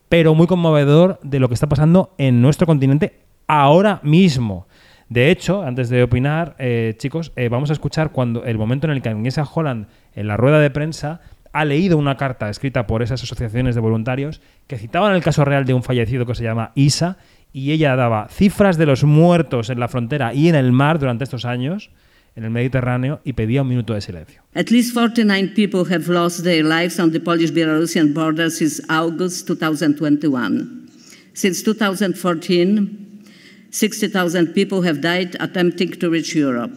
pero 0.08 0.34
muy 0.34 0.46
conmovedor 0.46 1.20
de 1.22 1.38
lo 1.38 1.49
que 1.49 1.54
está 1.54 1.68
pasando 1.68 2.14
en 2.18 2.40
nuestro 2.40 2.66
continente 2.66 3.20
ahora 3.46 4.00
mismo. 4.02 4.66
De 5.08 5.30
hecho, 5.30 5.62
antes 5.62 5.90
de 5.90 6.02
opinar, 6.02 6.56
eh, 6.58 6.94
chicos, 6.96 7.32
eh, 7.37 7.50
vamos 7.50 7.68
a 7.68 7.75
escuchar 7.75 8.12
cuando 8.12 8.44
el 8.44 8.56
momento 8.56 8.87
en 8.87 8.94
el 8.94 9.02
que 9.02 9.11
Agnieszka 9.11 9.44
Holland, 9.44 9.88
en 10.14 10.26
la 10.26 10.38
rueda 10.38 10.58
de 10.58 10.70
prensa, 10.70 11.20
ha 11.52 11.64
leído 11.64 11.99
una 11.99 12.16
carta 12.16 12.49
escrita 12.49 12.87
por 12.87 13.02
esas 13.02 13.23
asociaciones 13.23 13.75
de 13.75 13.80
voluntarios 13.80 14.40
que 14.66 14.78
citaban 14.78 15.14
el 15.14 15.23
caso 15.23 15.44
real 15.44 15.64
de 15.64 15.75
un 15.75 15.82
fallecido 15.82 16.26
que 16.26 16.35
se 16.35 16.44
llama 16.44 16.73
Isa 16.75 17.18
y 17.52 17.73
ella 17.73 17.94
daba 17.97 18.28
cifras 18.28 18.78
de 18.78 18.87
los 18.87 19.04
muertos 19.04 19.68
en 19.71 19.78
la 19.78 19.88
frontera 19.88 20.32
y 20.35 20.49
en 20.49 20.54
el 20.54 20.73
mar 20.73 20.99
durante 20.99 21.25
estos 21.25 21.44
años 21.44 21.90
en 22.35 22.44
el 22.44 22.50
Mediterráneo 22.50 23.21
y 23.25 23.35
pedía 23.35 23.62
un 23.62 23.68
minuto 23.68 23.92
de 23.92 24.00
silencio. 24.00 24.42
At 24.54 24.71
least 24.71 24.94
49 24.94 25.52
people 25.54 25.85
have 25.94 26.11
lost 26.11 26.44
their 26.44 26.64
lives 26.64 26.99
on 26.99 27.12
the 27.12 27.21
Polish-Belarusian 27.21 28.14
border 28.14 28.50
since 28.50 28.82
August 28.88 29.47
2021. 29.47 30.88
Since 31.35 31.62
2014, 31.62 33.23
60,000 33.71 34.54
people 34.54 34.87
have 34.87 35.00
died 35.00 35.37
attempting 35.40 35.90
to 35.99 36.11
reach 36.11 36.35
Europe. 36.35 36.73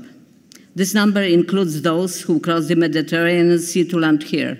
This 0.75 0.93
number 0.93 1.21
includes 1.21 1.81
those 1.81 2.21
who 2.21 2.41
crossed 2.41 2.67
the 2.67 2.75
Mediterranean 2.75 3.59
Sea 3.59 3.85
to 3.85 3.97
land 3.97 4.23
here, 4.23 4.57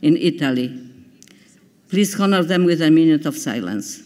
in 0.00 0.16
Italy. 0.16 0.80
Please 1.88 2.18
honor 2.20 2.44
them 2.44 2.64
with 2.64 2.80
a 2.80 2.90
minute 2.90 3.26
of 3.26 3.36
silence. 3.36 4.05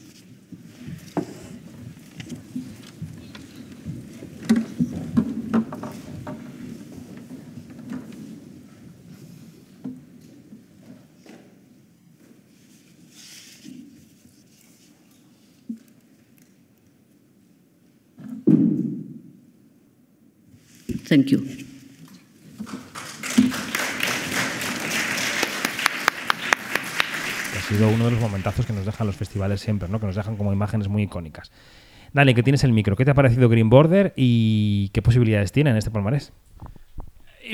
Thank 21.11 21.27
you. 21.27 21.45
Ha 27.57 27.63
sido 27.69 27.89
uno 27.89 28.05
de 28.05 28.13
los 28.13 28.21
momentazos 28.21 28.65
que 28.65 28.73
nos 28.73 28.87
dejan 28.87 29.09
los 29.09 29.17
festivales 29.17 29.61
siempre, 29.61 29.89
¿no? 29.89 29.99
Que 29.99 30.07
nos 30.07 30.15
dejan 30.15 30.37
como 30.37 30.53
imágenes 30.53 30.87
muy 30.87 31.03
icónicas. 31.03 31.51
Dani, 32.13 32.33
que 32.33 32.45
tienes 32.45 32.63
el 32.63 32.73
micro, 32.73 32.95
¿qué 32.95 33.05
te 33.05 33.11
ha 33.11 33.15
parecido 33.15 33.49
Green 33.49 33.71
Border 33.71 34.13
y 34.15 34.91
qué 34.91 35.03
posibilidades 35.03 35.51
tiene 35.51 35.71
en 35.71 35.79
este 35.79 35.91
palmarés? 35.91 36.33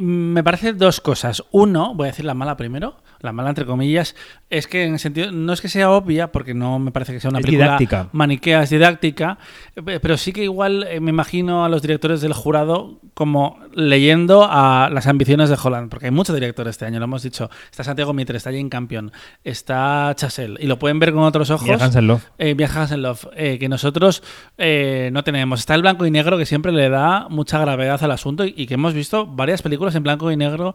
Me 0.02 0.44
parece 0.44 0.75
dos 0.75 1.00
cosas. 1.00 1.42
Uno, 1.50 1.94
voy 1.94 2.08
a 2.08 2.10
decir 2.10 2.26
la 2.26 2.34
mala 2.34 2.58
primero, 2.58 2.98
la 3.26 3.33
mala 3.33 3.50
entre 3.50 3.66
comillas, 3.66 4.16
es 4.49 4.66
que 4.66 4.85
en 4.85 4.95
el 4.95 4.99
sentido, 4.99 5.30
no 5.33 5.52
es 5.52 5.61
que 5.61 5.68
sea 5.68 5.90
obvia, 5.90 6.33
porque 6.33 6.54
no 6.54 6.78
me 6.78 6.90
parece 6.92 7.12
que 7.12 7.21
sea 7.21 7.28
una 7.30 7.40
Es 7.40 7.45
película 7.45 7.66
didáctica. 7.66 8.09
maniquea, 8.12 8.62
es 8.62 8.71
didáctica, 8.71 9.38
eh, 9.76 9.99
pero 10.00 10.16
sí 10.16 10.33
que 10.33 10.42
igual 10.45 10.87
eh, 10.88 11.00
me 11.00 11.11
imagino 11.11 11.64
a 11.64 11.68
los 11.68 11.83
directores 11.83 12.21
del 12.23 12.33
jurado 12.33 13.00
como 13.14 13.59
leyendo 13.75 14.47
a 14.49 14.90
las 14.92 15.06
ambiciones 15.06 15.49
de 15.49 15.56
Holland, 15.62 15.88
porque 15.90 16.06
hay 16.06 16.11
muchos 16.12 16.35
directores 16.35 16.73
este 16.73 16.85
año, 16.85 16.99
lo 16.99 17.04
hemos 17.04 17.23
dicho. 17.23 17.49
Está 17.71 17.83
Santiago 17.83 18.12
Mitre, 18.12 18.37
está 18.37 18.50
Jane 18.50 18.68
Campion, 18.68 19.11
está 19.42 20.12
Chasel, 20.16 20.59
y 20.61 20.66
lo 20.66 20.78
pueden 20.78 20.99
ver 20.99 21.12
con 21.12 21.23
otros 21.23 21.50
ojos. 21.50 21.66
Mia 21.66 21.76
Hansen-Löf. 21.76 22.25
Eh, 22.38 22.54
Mia 22.54 22.68
Hansen-Löf, 22.68 23.25
eh, 23.35 23.59
que 23.59 23.68
nosotros 23.68 24.23
eh, 24.59 25.11
no 25.12 25.25
tenemos. 25.25 25.61
Está 25.61 25.75
el 25.75 25.83
blanco 25.83 26.04
y 26.04 26.11
negro 26.11 26.37
que 26.37 26.47
siempre 26.47 26.73
le 26.73 26.88
da 26.88 27.26
mucha 27.30 27.59
gravedad 27.59 28.02
al 28.04 28.11
asunto 28.11 28.45
y, 28.45 28.54
y 28.56 28.66
que 28.66 28.75
hemos 28.75 28.92
visto 28.92 29.26
varias 29.26 29.62
películas 29.62 29.95
en 29.95 30.02
blanco 30.02 30.30
y 30.30 30.37
negro 30.37 30.75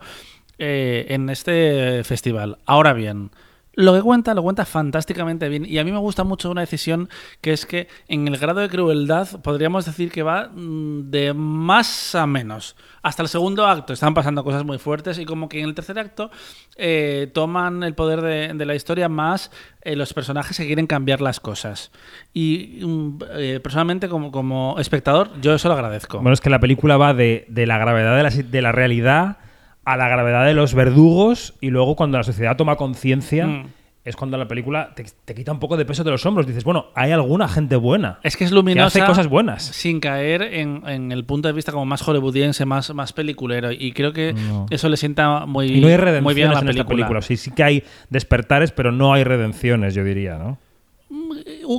eh, 0.63 1.07
en 1.09 1.29
este 1.31 2.03
festival. 2.03 2.59
Ahora 2.67 2.93
bien, 2.93 3.31
lo 3.73 3.93
que 3.93 4.01
cuenta, 4.01 4.33
lo 4.33 4.43
cuenta 4.43 4.65
fantásticamente 4.65 5.47
bien. 5.47 5.65
Y 5.65 5.77
a 5.79 5.83
mí 5.83 5.91
me 5.91 5.97
gusta 5.97 6.23
mucho 6.23 6.51
una 6.51 6.61
decisión 6.61 7.09
que 7.39 7.53
es 7.53 7.65
que 7.65 7.87
en 8.07 8.27
el 8.27 8.37
grado 8.37 8.59
de 8.59 8.69
crueldad 8.69 9.41
podríamos 9.41 9.85
decir 9.85 10.11
que 10.11 10.23
va 10.23 10.49
mm, 10.49 11.09
de 11.09 11.33
más 11.33 12.13
a 12.15 12.27
menos. 12.27 12.75
Hasta 13.01 13.23
el 13.23 13.29
segundo 13.29 13.65
acto 13.65 13.93
están 13.93 14.13
pasando 14.13 14.43
cosas 14.43 14.65
muy 14.65 14.77
fuertes 14.77 15.17
y 15.19 15.25
como 15.25 15.47
que 15.47 15.61
en 15.61 15.69
el 15.69 15.73
tercer 15.73 15.97
acto 15.97 16.31
eh, 16.75 17.31
toman 17.33 17.83
el 17.83 17.95
poder 17.95 18.21
de, 18.21 18.53
de 18.53 18.65
la 18.65 18.75
historia 18.75 19.07
más 19.07 19.51
eh, 19.83 19.95
los 19.95 20.13
personajes 20.13 20.57
que 20.57 20.65
quieren 20.65 20.85
cambiar 20.85 21.21
las 21.21 21.39
cosas. 21.39 21.91
Y 22.33 22.81
mm, 22.83 23.19
eh, 23.35 23.59
personalmente 23.63 24.09
como, 24.09 24.31
como 24.31 24.75
espectador 24.79 25.31
yo 25.41 25.53
eso 25.53 25.69
lo 25.69 25.75
agradezco. 25.75 26.17
Bueno, 26.17 26.33
es 26.33 26.41
que 26.41 26.50
la 26.50 26.59
película 26.59 26.97
va 26.97 27.13
de, 27.13 27.45
de 27.47 27.65
la 27.65 27.77
gravedad 27.77 28.17
de 28.17 28.24
la, 28.24 28.29
de 28.29 28.61
la 28.61 28.74
realidad 28.74 29.37
a 29.85 29.98
la 29.98 30.07
gravedad 30.07 30.46
de 30.46 30.53
los 30.53 30.74
verdugos 30.74 31.55
y 31.61 31.70
luego 31.70 31.96
cuando 31.96 32.17
la 32.17 32.24
sociedad 32.24 32.55
toma 32.57 32.75
conciencia 32.75 33.48
Mm. 33.48 33.65
es 34.03 34.15
cuando 34.15 34.35
la 34.37 34.48
película 34.48 34.94
te, 34.96 35.05
te 35.25 35.33
quita 35.35 35.51
un 35.51 35.59
poco 35.59 35.77
de 35.77 35.85
peso 35.85 36.03
de 36.03 36.09
los 36.11 36.25
hombros. 36.25 36.48
Dices, 36.48 36.63
bueno, 36.63 36.87
hay 36.96 37.11
alguna 37.11 37.48
gente 37.48 37.75
buena. 37.75 38.20
Es 38.24 38.35
que 38.35 38.44
es 38.44 38.51
luminosa. 38.51 38.98
Que 38.98 39.03
hace 39.03 39.07
cosas 39.09 39.27
buenas. 39.27 39.63
Sin 39.63 40.00
caer 40.00 40.41
en, 40.41 40.81
en 40.87 41.11
el 41.11 41.24
punto 41.25 41.48
de 41.48 41.53
vista 41.53 41.72
como 41.72 41.85
más 41.85 42.01
hollywoodiense, 42.01 42.65
más, 42.65 42.94
más 42.96 43.13
peliculero. 43.13 43.72
Y 43.72 43.91
creo 43.91 44.11
que 44.13 44.33
No. 44.33 44.65
eso 44.72 44.89
le 44.89 44.98
sienta 44.98 45.46
muy, 45.46 45.67
Y 45.67 45.81
no 45.81 45.87
hay 45.87 45.94
muy 45.94 45.98
redenciones 45.98 46.35
bien 46.35 46.48
a 46.50 46.53
la 46.53 46.59
en 46.61 46.70
esta 46.70 46.83
película. 46.83 46.96
película. 46.98 47.22
Sí, 47.22 47.37
sí 47.37 47.51
que 47.51 47.63
hay 47.63 47.83
despertares, 48.09 48.72
pero 48.72 48.91
no 48.91 49.13
hay 49.13 49.24
redenciones, 49.24 49.94
yo 49.94 50.03
diría, 50.03 50.37
¿no? 50.37 50.57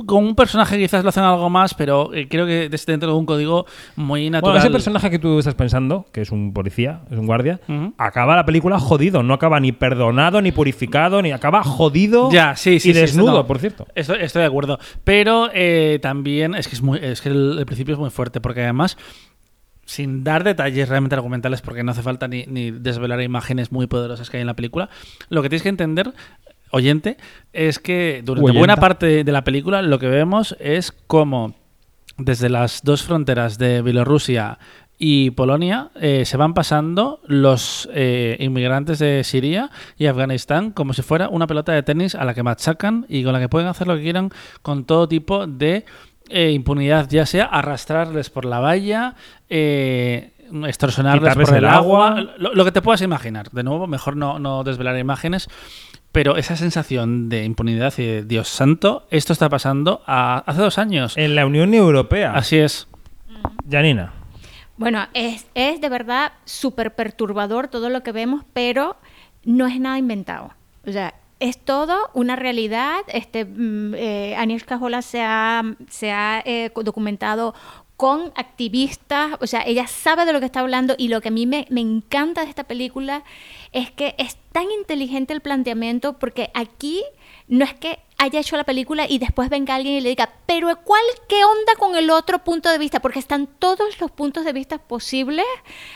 Con 0.05 0.23
un 0.23 0.35
personaje 0.35 0.77
quizás 0.77 1.03
lo 1.03 1.09
hacen 1.09 1.23
algo 1.23 1.49
más, 1.49 1.73
pero 1.73 2.13
eh, 2.13 2.27
creo 2.27 2.45
que 2.45 2.69
desde 2.69 2.91
dentro 2.91 3.11
de 3.11 3.17
un 3.17 3.25
código 3.25 3.65
muy 3.95 4.29
natural. 4.29 4.53
Bueno, 4.53 4.65
ese 4.65 4.71
personaje 4.71 5.09
que 5.09 5.17
tú 5.17 5.39
estás 5.39 5.55
pensando, 5.55 6.05
que 6.11 6.21
es 6.21 6.31
un 6.31 6.53
policía, 6.53 7.01
es 7.09 7.17
un 7.17 7.25
guardia, 7.25 7.59
acaba 7.97 8.35
la 8.35 8.45
película 8.45 8.79
jodido. 8.79 9.23
No 9.23 9.33
acaba 9.33 9.59
ni 9.59 9.71
perdonado, 9.71 10.41
ni 10.41 10.51
purificado, 10.51 11.21
ni 11.21 11.31
acaba 11.31 11.63
jodido 11.63 12.29
Ya, 12.31 12.55
sí, 12.55 12.79
sí, 12.79 12.91
y 12.91 12.93
sí, 12.93 12.99
desnudo, 12.99 13.31
no. 13.31 13.47
por 13.47 13.59
cierto. 13.59 13.87
Estoy, 13.95 14.19
estoy 14.21 14.41
de 14.41 14.47
acuerdo. 14.47 14.79
Pero 15.03 15.49
eh, 15.53 15.99
también 16.01 16.55
es 16.55 16.67
que, 16.67 16.75
es 16.75 16.81
muy, 16.81 16.99
es 17.01 17.21
que 17.21 17.29
el, 17.29 17.57
el 17.57 17.65
principio 17.65 17.93
es 17.93 17.99
muy 17.99 18.09
fuerte, 18.11 18.39
porque 18.39 18.61
además, 18.61 18.97
sin 19.85 20.23
dar 20.23 20.43
detalles 20.43 20.87
realmente 20.89 21.15
argumentales, 21.15 21.61
porque 21.61 21.83
no 21.83 21.91
hace 21.91 22.01
falta 22.01 22.27
ni, 22.27 22.45
ni 22.47 22.71
desvelar 22.71 23.21
imágenes 23.21 23.71
muy 23.71 23.87
poderosas 23.87 24.29
que 24.29 24.37
hay 24.37 24.41
en 24.41 24.47
la 24.47 24.55
película, 24.55 24.89
lo 25.29 25.41
que 25.41 25.49
tienes 25.49 25.63
que 25.63 25.69
entender, 25.69 26.13
oyente, 26.73 27.17
es 27.53 27.79
que 27.79 28.21
durante 28.25 28.45
Oyenta. 28.45 28.59
buena 28.59 28.77
parte 28.77 29.23
de 29.23 29.31
la 29.31 29.43
película 29.43 29.81
lo 29.81 29.99
que 29.99 30.07
vemos 30.07 30.57
es 30.59 30.91
cómo 30.91 31.53
desde 32.17 32.49
las 32.49 32.81
dos 32.83 33.03
fronteras 33.03 33.57
de 33.57 33.81
Bielorrusia 33.83 34.57
y 34.97 35.31
Polonia 35.31 35.91
eh, 36.01 36.25
se 36.25 36.37
van 36.37 36.53
pasando 36.53 37.19
los 37.27 37.87
eh, 37.93 38.37
inmigrantes 38.39 38.99
de 38.99 39.23
Siria 39.23 39.69
y 39.97 40.07
Afganistán 40.07 40.71
como 40.71 40.93
si 40.93 41.03
fuera 41.03 41.29
una 41.29 41.45
pelota 41.45 41.73
de 41.73 41.83
tenis 41.83 42.15
a 42.15 42.25
la 42.25 42.33
que 42.33 42.43
machacan 42.43 43.05
y 43.07 43.23
con 43.23 43.33
la 43.33 43.39
que 43.39 43.49
pueden 43.49 43.67
hacer 43.67 43.87
lo 43.87 43.95
que 43.95 44.03
quieran 44.03 44.31
con 44.61 44.85
todo 44.85 45.07
tipo 45.07 45.45
de 45.45 45.85
eh, 46.29 46.51
impunidad, 46.51 47.09
ya 47.09 47.25
sea 47.25 47.45
arrastrarles 47.45 48.29
por 48.29 48.45
la 48.45 48.59
valla, 48.59 49.15
eh, 49.49 50.31
extorsionarles 50.67 51.35
por 51.35 51.49
el, 51.49 51.55
el 51.63 51.65
agua, 51.65 52.07
agua. 52.09 52.21
lo, 52.37 52.53
lo 52.53 52.65
que 52.65 52.71
te 52.71 52.81
puedas 52.81 53.01
imaginar. 53.01 53.49
De 53.51 53.63
nuevo, 53.63 53.87
mejor 53.87 54.15
no, 54.17 54.39
no 54.39 54.63
desvelar 54.63 54.97
imágenes. 54.97 55.47
Pero 56.11 56.37
esa 56.37 56.55
sensación 56.55 57.27
de 57.29 57.43
impunidad 57.43 57.91
y 57.97 58.05
de 58.05 58.23
Dios 58.23 58.47
santo, 58.47 59.07
esto 59.09 59.33
está 59.33 59.49
pasando 59.49 60.03
a- 60.05 60.43
hace 60.45 60.61
dos 60.61 60.77
años. 60.77 61.17
En 61.17 61.33
la 61.35 61.45
Unión 61.45 61.73
Europea. 61.73 62.33
Así 62.35 62.57
es. 62.57 62.87
Janina. 63.69 64.13
Bueno, 64.77 65.07
es, 65.13 65.47
es 65.55 65.81
de 65.81 65.89
verdad 65.89 66.33
súper 66.45 66.93
perturbador 66.95 67.67
todo 67.67 67.89
lo 67.89 68.03
que 68.03 68.11
vemos, 68.11 68.43
pero 68.53 68.95
no 69.43 69.65
es 69.67 69.79
nada 69.79 69.97
inventado. 69.97 70.51
O 70.87 70.91
sea, 70.91 71.13
es 71.39 71.57
todo 71.57 71.97
una 72.13 72.35
realidad. 72.35 73.01
Este, 73.07 73.45
mm, 73.45 73.93
eh, 73.95 74.35
Agnieszka 74.37 74.79
se 75.01 75.21
ha, 75.21 75.63
se 75.89 76.11
ha 76.11 76.41
eh, 76.45 76.71
documentado 76.83 77.53
con 77.97 78.31
activistas, 78.35 79.37
o 79.39 79.47
sea, 79.47 79.61
ella 79.65 79.87
sabe 79.87 80.25
de 80.25 80.33
lo 80.33 80.39
que 80.39 80.47
está 80.47 80.61
hablando 80.61 80.95
y 80.97 81.07
lo 81.07 81.21
que 81.21 81.29
a 81.29 81.31
mí 81.31 81.45
me, 81.45 81.67
me 81.69 81.81
encanta 81.81 82.43
de 82.43 82.49
esta 82.49 82.63
película 82.63 83.23
es 83.71 83.91
que 83.91 84.15
es 84.17 84.37
tan 84.51 84.71
inteligente 84.71 85.33
el 85.33 85.41
planteamiento 85.41 86.17
porque 86.19 86.49
aquí 86.53 87.03
no 87.47 87.65
es 87.65 87.73
que 87.73 87.99
haya 88.23 88.39
hecho 88.39 88.55
la 88.55 88.63
película 88.63 89.05
y 89.07 89.19
después 89.19 89.49
venga 89.49 89.75
alguien 89.75 89.95
y 89.95 90.01
le 90.01 90.09
diga, 90.09 90.29
pero 90.45 90.67
¿cuál, 90.83 91.03
qué 91.27 91.43
onda 91.43 91.75
con 91.77 91.95
el 91.95 92.09
otro 92.09 92.39
punto 92.39 92.69
de 92.69 92.77
vista? 92.77 93.01
Porque 93.01 93.19
están 93.19 93.47
todos 93.47 93.99
los 93.99 94.11
puntos 94.11 94.45
de 94.45 94.53
vista 94.53 94.77
posibles 94.77 95.45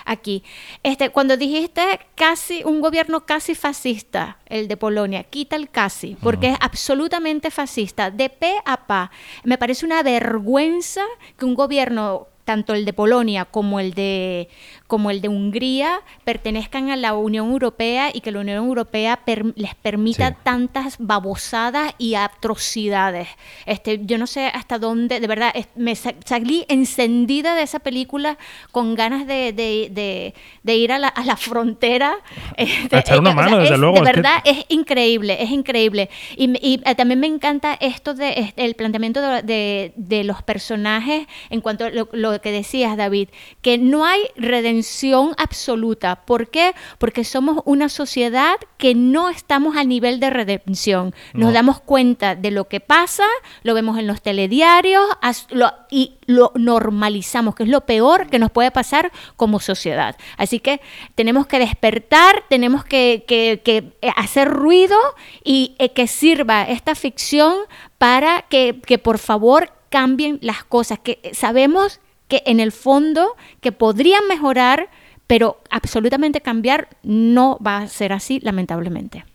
aquí. 0.05 0.43
Este, 0.83 1.09
cuando 1.09 1.37
dijiste 1.37 2.01
casi, 2.15 2.63
un 2.65 2.81
gobierno 2.81 3.25
casi 3.25 3.55
fascista, 3.55 4.39
el 4.45 4.67
de 4.67 4.75
Polonia, 4.75 5.23
quita 5.23 5.55
el 5.55 5.69
casi, 5.69 6.15
porque 6.21 6.49
es 6.49 6.57
absolutamente 6.59 7.49
fascista, 7.49 8.11
de 8.11 8.29
pe 8.29 8.55
a 8.65 8.87
pa. 8.87 9.11
Me 9.43 9.57
parece 9.57 9.85
una 9.85 10.03
vergüenza 10.03 11.03
que 11.37 11.45
un 11.45 11.55
gobierno 11.55 12.27
tanto 12.47 12.73
el 12.73 12.85
de 12.85 12.93
Polonia 12.93 13.43
como 13.43 13.81
el 13.81 13.93
de, 13.93 14.47
como 14.87 15.11
el 15.11 15.19
de 15.19 15.27
Hungría 15.27 15.99
pertenezcan 16.23 16.89
a 16.89 16.95
la 16.95 17.13
Unión 17.13 17.49
Europea 17.51 18.09
y 18.13 18.21
que 18.21 18.31
la 18.31 18.39
Unión 18.39 18.55
Europea 18.55 19.17
per- 19.25 19.51
les 19.57 19.75
permita 19.75 20.29
Sí. 20.29 20.35
tantas 20.43 20.95
babosadas 20.97 21.93
y 21.97 22.15
atrocidades. 22.15 23.27
Este, 23.65 23.99
yo 24.05 24.17
no 24.17 24.27
sé 24.27 24.45
hasta 24.47 24.79
dónde, 24.79 25.19
de 25.19 25.27
verdad, 25.27 25.51
es- 25.53 25.67
me 25.75 25.93
sa- 25.95 26.15
salí 26.23 26.63
encendida 26.69 27.53
de 27.53 27.63
esa 27.63 27.79
película 27.79 28.37
con 28.71 28.95
ganas 28.95 29.27
de, 29.27 29.51
de- 29.51 29.89
de- 29.91 30.33
de 30.63 30.75
ir 30.77 30.93
a 30.93 30.99
la, 30.99 31.09
a 31.09 31.25
la 31.25 31.35
frontera. 31.35 32.15
este, 32.55 32.95
A 32.95 32.99
echar 32.99 33.19
una 33.19 33.31
eh, 33.31 33.33
o 33.33 33.35
sea, 33.35 33.43
mano, 33.43 33.57
desde 33.59 33.73
es- 33.73 33.79
luego, 33.81 33.95
De 33.95 33.99
es 34.03 34.05
que- 34.09 34.15
verdad, 34.21 34.37
es 34.45 34.65
increíble, 34.69 35.37
es 35.43 35.51
increíble. 35.51 36.09
Y, 36.37 36.45
y, 36.65 36.81
eh, 36.85 36.95
también 36.95 37.19
me 37.19 37.27
encanta 37.27 37.73
esto 37.73 38.13
de 38.13 38.53
el 38.55 38.75
planteamiento 38.75 39.19
de, 39.21 39.41
de- 39.43 39.91
de 39.97 40.23
los 40.23 40.41
personajes 40.43 41.27
en 41.49 41.59
cuanto 41.59 41.83
a 41.85 41.89
lo, 41.89 42.07
lo 42.13 42.36
que 42.41 42.51
decías, 42.51 42.97
David, 42.97 43.29
que 43.61 43.77
no 43.77 44.05
hay 44.05 44.21
redención 44.35 45.33
absoluta. 45.37 46.25
¿Por 46.25 46.49
qué? 46.49 46.73
Porque 46.97 47.23
somos 47.23 47.61
una 47.65 47.89
sociedad 47.89 48.55
que 48.77 48.95
no 48.95 49.29
estamos 49.29 49.75
al 49.77 49.87
nivel 49.87 50.19
de 50.19 50.29
redención. 50.29 51.13
Nos 51.33 51.47
No. 51.49 51.51
damos 51.53 51.79
cuenta 51.81 52.35
de 52.35 52.51
lo 52.51 52.67
que 52.67 52.79
pasa, 52.79 53.23
lo 53.63 53.73
vemos 53.73 53.97
en 53.97 54.07
los 54.07 54.21
telediarios 54.21 55.05
lo- 55.49 55.71
y 55.89 56.15
lo 56.25 56.51
normalizamos, 56.55 57.55
que 57.55 57.63
es 57.63 57.69
lo 57.69 57.81
peor 57.85 58.27
que 58.27 58.39
nos 58.39 58.51
puede 58.51 58.71
pasar 58.71 59.11
como 59.35 59.59
sociedad. 59.59 60.15
Así 60.37 60.59
que 60.59 60.81
tenemos 61.15 61.47
que 61.47 61.59
despertar, 61.59 62.43
tenemos 62.49 62.83
que, 62.83 63.23
que- 63.27 63.61
que, 63.63 63.97
eh, 64.01 64.11
hacer 64.15 64.49
ruido 64.49 64.97
y 65.43 65.75
eh, 65.79 65.89
que 65.93 66.07
sirva 66.07 66.63
esta 66.63 66.95
ficción 66.95 67.55
para 67.97 68.43
que, 68.43 68.79
que 68.85 68.97
por 68.97 69.17
favor 69.19 69.71
cambien 69.89 70.37
las 70.41 70.63
cosas, 70.63 70.99
que 70.99 71.19
eh, 71.23 71.33
sabemos 71.33 71.99
que 72.27 72.43
en 72.45 72.59
el 72.59 72.71
fondo 72.71 73.35
que 73.61 73.71
podrían 73.71 74.27
mejorar, 74.27 74.89
pero 75.27 75.61
absolutamente 75.69 76.41
cambiar 76.41 76.87
no 77.03 77.57
va 77.65 77.77
a 77.79 77.87
ser 77.87 78.13
así, 78.13 78.39
lamentablemente. 78.41 79.25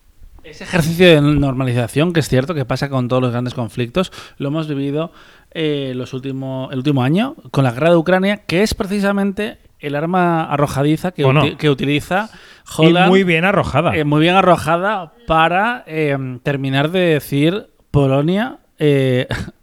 Ese 0.45 0.65
ejercicio 0.65 1.07
de 1.07 1.21
normalización, 1.21 2.13
que 2.13 2.21
es 2.21 2.29
cierto 2.29 2.53
que 2.55 2.65
pasa 2.65 2.89
con 2.89 3.07
todos 3.09 3.23
los 3.23 3.31
grandes 3.31 3.55
conflictos, 3.55 4.11
lo 4.39 4.49
hemos 4.49 4.67
vivido 4.69 5.13
eh, 5.53 5.93
los 5.95 6.13
último, 6.15 6.69
el 6.73 6.79
último 6.79 7.03
año 7.05 7.37
con 7.53 7.63
la 7.63 7.71
guerra 7.71 7.91
de 7.91 7.97
Ucrania, 7.97 8.39
que 8.39 8.63
es 8.63 8.75
precisamente 8.75 9.59
el 9.79 9.95
arma 9.95 10.45
arrojadiza 10.45 11.13
que, 11.13 11.25
Bueno. 11.25 11.45
uti- 11.45 11.57
que 11.57 11.71
utiliza 11.71 12.31
Y 12.79 12.93
muy 12.93 13.23
bien 13.25 13.45
arrojada. 13.45 13.95
eh, 13.97 14.05
muy 14.05 14.21
bien 14.21 14.35
arrojada 14.35 15.13
para 15.27 15.85
eh, 15.87 16.17
terminar 16.43 16.91
de 16.91 17.01
decir 17.01 17.69
Polonia. 17.93 18.59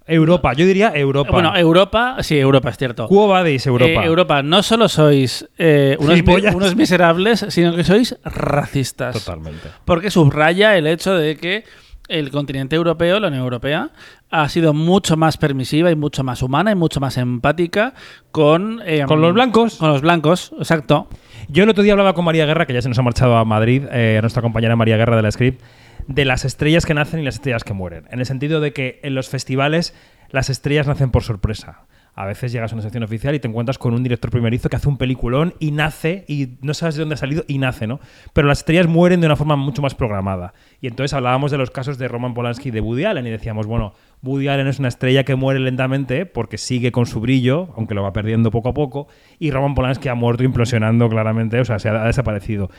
Europa, 0.09 0.53
yo 0.53 0.65
diría 0.65 0.91
Europa. 0.93 1.31
bueno, 1.31 1.55
Europa, 1.55 2.17
sí, 2.21 2.37
Europa 2.37 2.69
es 2.69 2.77
cierto. 2.77 3.07
Quo 3.07 3.27
vadis, 3.27 3.65
Europa. 3.67 4.03
Eh, 4.03 4.05
Europa, 4.05 4.41
no 4.43 4.63
solo 4.63 4.89
sois 4.89 5.47
eh, 5.57 5.97
unos, 5.99 6.75
miserables, 6.75 7.45
sino 7.49 7.75
que 7.75 7.83
sois 7.83 8.17
racistas. 8.23 9.23
Totalmente. 9.23 9.69
Porque 9.85 10.11
subraya 10.11 10.75
el 10.77 10.87
hecho 10.87 11.13
de 11.13 11.37
que 11.37 11.63
el 12.07 12.31
continente 12.31 12.75
europeo, 12.75 13.19
la 13.19 13.27
Unión 13.27 13.43
Europea, 13.43 13.91
ha 14.31 14.49
sido 14.49 14.73
mucho 14.73 15.15
más 15.15 15.37
permisiva 15.37 15.91
y 15.91 15.95
mucho 15.95 16.23
más 16.23 16.41
humana 16.41 16.71
y 16.71 16.75
mucho 16.75 16.99
más 16.99 17.17
empática 17.17 17.93
con... 18.31 18.81
eh, 18.85 19.03
Con 19.07 19.21
los 19.21 19.33
blancos. 19.33 19.77
Con 19.77 19.89
los 19.89 20.01
blancos, 20.01 20.51
exacto. 20.57 21.07
Yo 21.47 21.63
el 21.63 21.69
otro 21.69 21.83
día 21.83 21.93
hablaba 21.93 22.13
con 22.13 22.25
María 22.25 22.45
Guerra, 22.45 22.65
que 22.65 22.73
ya 22.73 22.81
se 22.81 22.89
nos 22.89 22.97
ha 22.99 23.03
marchado 23.03 23.37
a 23.37 23.45
Madrid, 23.45 23.83
eh, 23.91 24.17
a 24.17 24.21
nuestra 24.21 24.41
compañera 24.41 24.75
María 24.75 24.97
Guerra 24.97 25.15
de 25.15 25.21
la 25.21 25.31
Script, 25.31 25.61
de 26.07 26.25
las 26.25 26.45
estrellas 26.45 26.85
que 26.85 26.93
nacen 26.93 27.19
y 27.19 27.23
las 27.23 27.35
estrellas 27.35 27.63
que 27.63 27.73
mueren. 27.73 28.05
En 28.11 28.19
el 28.19 28.25
sentido 28.25 28.59
de 28.61 28.73
que 28.73 28.99
en 29.03 29.15
los 29.15 29.29
festivales 29.29 29.93
las 30.29 30.49
estrellas 30.49 30.87
nacen 30.87 31.11
por 31.11 31.23
sorpresa. 31.23 31.85
A 32.15 32.25
veces 32.25 32.51
llegas 32.51 32.73
a 32.73 32.75
una 32.75 32.81
sección 32.81 33.03
oficial 33.03 33.33
y 33.33 33.39
te 33.39 33.47
encuentras 33.47 33.77
con 33.77 33.93
un 33.93 34.03
director 34.03 34.29
primerizo 34.29 34.67
que 34.67 34.75
hace 34.75 34.89
un 34.89 34.97
peliculón 34.97 35.53
y 35.57 35.71
nace, 35.71 36.25
y 36.27 36.57
no 36.61 36.73
sabes 36.73 36.95
de 36.95 37.01
dónde 37.01 37.13
ha 37.15 37.17
salido 37.17 37.45
y 37.47 37.59
nace, 37.59 37.87
¿no? 37.87 38.01
Pero 38.33 38.47
las 38.47 38.59
estrellas 38.59 38.87
mueren 38.87 39.21
de 39.21 39.27
una 39.27 39.37
forma 39.37 39.55
mucho 39.55 39.81
más 39.81 39.95
programada. 39.95 40.53
Y 40.81 40.87
entonces 40.87 41.13
hablábamos 41.13 41.49
de 41.49 41.57
los 41.57 41.71
casos 41.71 41.97
de 41.97 42.09
Roman 42.09 42.33
Polanski 42.33 42.69
y 42.69 42.71
de 42.71 42.81
Woody 42.81 43.05
Allen 43.05 43.25
y 43.25 43.29
decíamos, 43.29 43.67
bueno, 43.67 43.93
Woody 44.21 44.49
Allen 44.49 44.67
es 44.67 44.79
una 44.79 44.89
estrella 44.89 45.23
que 45.23 45.35
muere 45.35 45.61
lentamente 45.61 46.25
porque 46.25 46.57
sigue 46.57 46.91
con 46.91 47.05
su 47.05 47.21
brillo, 47.21 47.69
aunque 47.77 47.93
lo 47.93 48.03
va 48.03 48.11
perdiendo 48.11 48.51
poco 48.51 48.69
a 48.69 48.73
poco, 48.73 49.07
y 49.39 49.51
Roman 49.51 49.73
Polanski 49.73 50.09
ha 50.09 50.15
muerto 50.15 50.43
implosionando 50.43 51.07
claramente, 51.07 51.57
o 51.61 51.65
sea, 51.65 51.79
se 51.79 51.87
ha, 51.87 52.03
ha 52.03 52.07
desaparecido. 52.07 52.69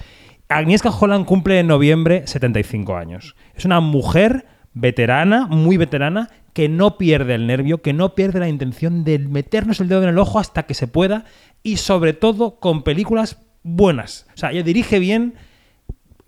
Agnieszka 0.50 0.90
Holland 0.90 1.26
cumple 1.26 1.60
en 1.60 1.68
noviembre 1.68 2.26
75 2.26 2.96
años. 2.96 3.36
Es 3.54 3.64
una 3.64 3.78
mujer 3.78 4.46
veterana, 4.74 5.46
muy 5.46 5.76
veterana, 5.76 6.28
que 6.52 6.68
no 6.68 6.98
pierde 6.98 7.36
el 7.36 7.46
nervio, 7.46 7.82
que 7.82 7.92
no 7.92 8.16
pierde 8.16 8.40
la 8.40 8.48
intención 8.48 9.04
de 9.04 9.20
meternos 9.20 9.78
el 9.78 9.88
dedo 9.88 10.02
en 10.02 10.08
el 10.08 10.18
ojo 10.18 10.40
hasta 10.40 10.64
que 10.64 10.74
se 10.74 10.88
pueda 10.88 11.24
y 11.62 11.76
sobre 11.76 12.14
todo 12.14 12.58
con 12.58 12.82
películas 12.82 13.40
buenas. 13.62 14.26
O 14.34 14.38
sea, 14.38 14.50
ella 14.50 14.64
dirige 14.64 14.98
bien, 14.98 15.34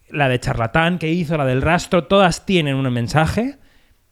la 0.08 0.28
de 0.28 0.38
Charlatán 0.38 1.00
que 1.00 1.10
hizo, 1.10 1.36
la 1.36 1.44
del 1.44 1.60
rastro, 1.60 2.04
todas 2.04 2.46
tienen 2.46 2.76
un 2.76 2.92
mensaje 2.92 3.58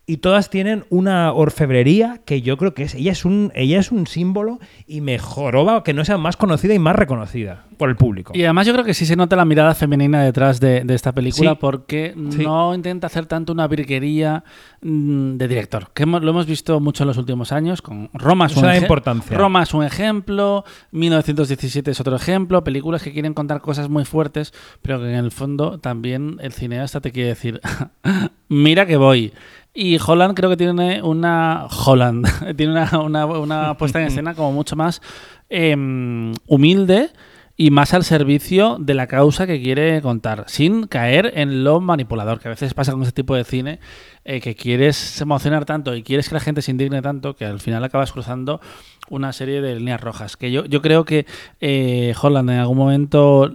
y 0.06 0.16
todas 0.16 0.50
tienen 0.50 0.84
una 0.90 1.32
orfebrería 1.32 2.20
que 2.24 2.42
yo 2.42 2.56
creo 2.56 2.74
que 2.74 2.82
es 2.82 2.94
ella 2.96 3.12
es 3.12 3.24
un 3.24 3.52
ella 3.54 3.78
es 3.78 3.92
un 3.92 4.08
símbolo 4.08 4.58
y 4.86 5.00
me 5.02 5.18
joroba 5.20 5.84
que 5.84 5.94
no 5.94 6.04
sea 6.04 6.18
más 6.18 6.36
conocida 6.36 6.74
y 6.74 6.80
más 6.80 6.96
reconocida 6.96 7.64
por 7.76 7.88
el 7.90 7.96
público. 7.96 8.32
Y 8.34 8.42
además 8.44 8.66
yo 8.66 8.72
creo 8.72 8.84
que 8.84 8.92
sí 8.92 9.06
se 9.06 9.14
nota 9.16 9.36
la 9.36 9.44
mirada 9.44 9.74
femenina 9.74 10.22
detrás 10.22 10.58
de, 10.60 10.82
de 10.84 10.94
esta 10.94 11.12
película 11.12 11.52
Sí. 11.52 11.58
porque 11.60 12.14
Sí. 12.30 12.42
no 12.42 12.74
intenta 12.74 13.06
hacer 13.06 13.26
tanto 13.26 13.52
una 13.52 13.68
virguería 13.68 14.42
mm, 14.82 15.36
de 15.36 15.48
director, 15.48 15.90
que 15.94 16.02
hemos- 16.02 16.22
lo 16.22 16.30
hemos 16.30 16.46
visto 16.46 16.80
mucho 16.80 17.04
en 17.04 17.08
los 17.08 17.16
últimos 17.16 17.52
años 17.52 17.80
con 17.80 18.10
Roma 18.12 18.46
es 18.46 18.56
un 18.56 18.64
eje- 18.64 18.82
importancia. 18.82 19.36
Roma 19.38 19.62
es 19.62 19.72
un 19.74 19.84
ejemplo, 19.84 20.64
1917 20.90 21.90
es 21.92 22.00
otro 22.00 22.16
ejemplo, 22.16 22.64
películas 22.64 23.02
que 23.02 23.12
quieren 23.12 23.32
contar 23.34 23.60
cosas 23.60 23.88
muy 23.88 24.04
fuertes, 24.04 24.52
pero 24.82 24.98
que 24.98 25.08
en 25.10 25.14
el 25.24 25.30
fondo 25.30 25.78
también 25.78 26.36
el 26.40 26.52
cineasta 26.52 27.00
te 27.00 27.12
quiere 27.12 27.28
decir, 27.30 27.60
mira 28.48 28.86
que 28.86 28.96
voy. 28.96 29.32
Y 29.72 29.98
Holland 30.04 30.34
creo 30.34 30.50
que 30.50 30.56
tiene 30.56 31.02
una 31.02 31.66
Holland 31.66 32.26
tiene 32.56 32.72
una, 32.72 32.98
una- 33.00 33.26
una 33.26 33.74
puesta 33.74 34.00
en 34.00 34.06
escena 34.08 34.34
como 34.34 34.52
mucho 34.52 34.74
más 34.76 35.00
em, 35.48 36.32
humilde 36.46 37.10
y 37.56 37.70
más 37.70 37.92
al 37.92 38.04
servicio 38.04 38.78
de 38.80 38.94
la 38.94 39.06
causa 39.06 39.46
que 39.46 39.60
quiere 39.62 40.00
contar, 40.00 40.44
sin 40.48 40.86
caer 40.86 41.32
en 41.36 41.62
lo 41.62 41.78
manipulador, 41.78 42.40
que 42.40 42.48
a 42.48 42.52
veces 42.52 42.72
pasa 42.72 42.92
con 42.92 43.02
este 43.02 43.12
tipo 43.12 43.34
de 43.34 43.44
cine, 43.44 43.80
eh, 44.24 44.40
que 44.40 44.54
quieres 44.54 45.20
emocionar 45.20 45.66
tanto 45.66 45.94
y 45.94 46.02
quieres 46.02 46.30
que 46.30 46.36
la 46.36 46.40
gente 46.40 46.62
se 46.62 46.70
indigne 46.70 47.02
tanto 47.02 47.36
que 47.36 47.44
al 47.44 47.60
final 47.60 47.84
acabas 47.84 48.12
cruzando 48.12 48.62
una 49.10 49.34
serie 49.34 49.60
de 49.60 49.74
líneas 49.76 50.00
rojas. 50.00 50.38
Que 50.38 50.50
yo, 50.50 50.64
yo 50.64 50.80
creo 50.80 51.04
que 51.04 51.26
eh, 51.60 52.14
Holland 52.22 52.48
en 52.48 52.58
algún 52.60 52.78
momento 52.78 53.52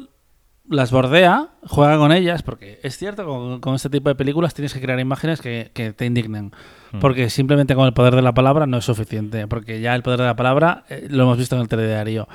las 0.69 0.91
bordea, 0.91 1.49
juega 1.63 1.97
con 1.97 2.11
ellas, 2.11 2.41
porque 2.43 2.79
es 2.83 2.97
cierto, 2.97 3.25
con, 3.25 3.59
con 3.59 3.75
este 3.75 3.89
tipo 3.89 4.09
de 4.09 4.15
películas 4.15 4.53
tienes 4.53 4.73
que 4.73 4.81
crear 4.81 4.99
imágenes 4.99 5.41
que, 5.41 5.71
que 5.73 5.93
te 5.93 6.05
indignen. 6.05 6.51
Porque 7.01 7.29
simplemente 7.29 7.75
con 7.75 7.85
el 7.85 7.93
poder 7.93 8.15
de 8.15 8.21
la 8.21 8.33
palabra 8.33 8.65
no 8.67 8.77
es 8.77 8.85
suficiente, 8.85 9.47
porque 9.47 9.81
ya 9.81 9.93
el 9.95 10.01
poder 10.01 10.19
de 10.21 10.25
la 10.27 10.35
palabra 10.37 10.85
eh, 10.89 11.07
lo 11.09 11.23
hemos 11.23 11.37
visto 11.37 11.55
en 11.55 11.61
el 11.61 11.67
telediario. 11.67 12.27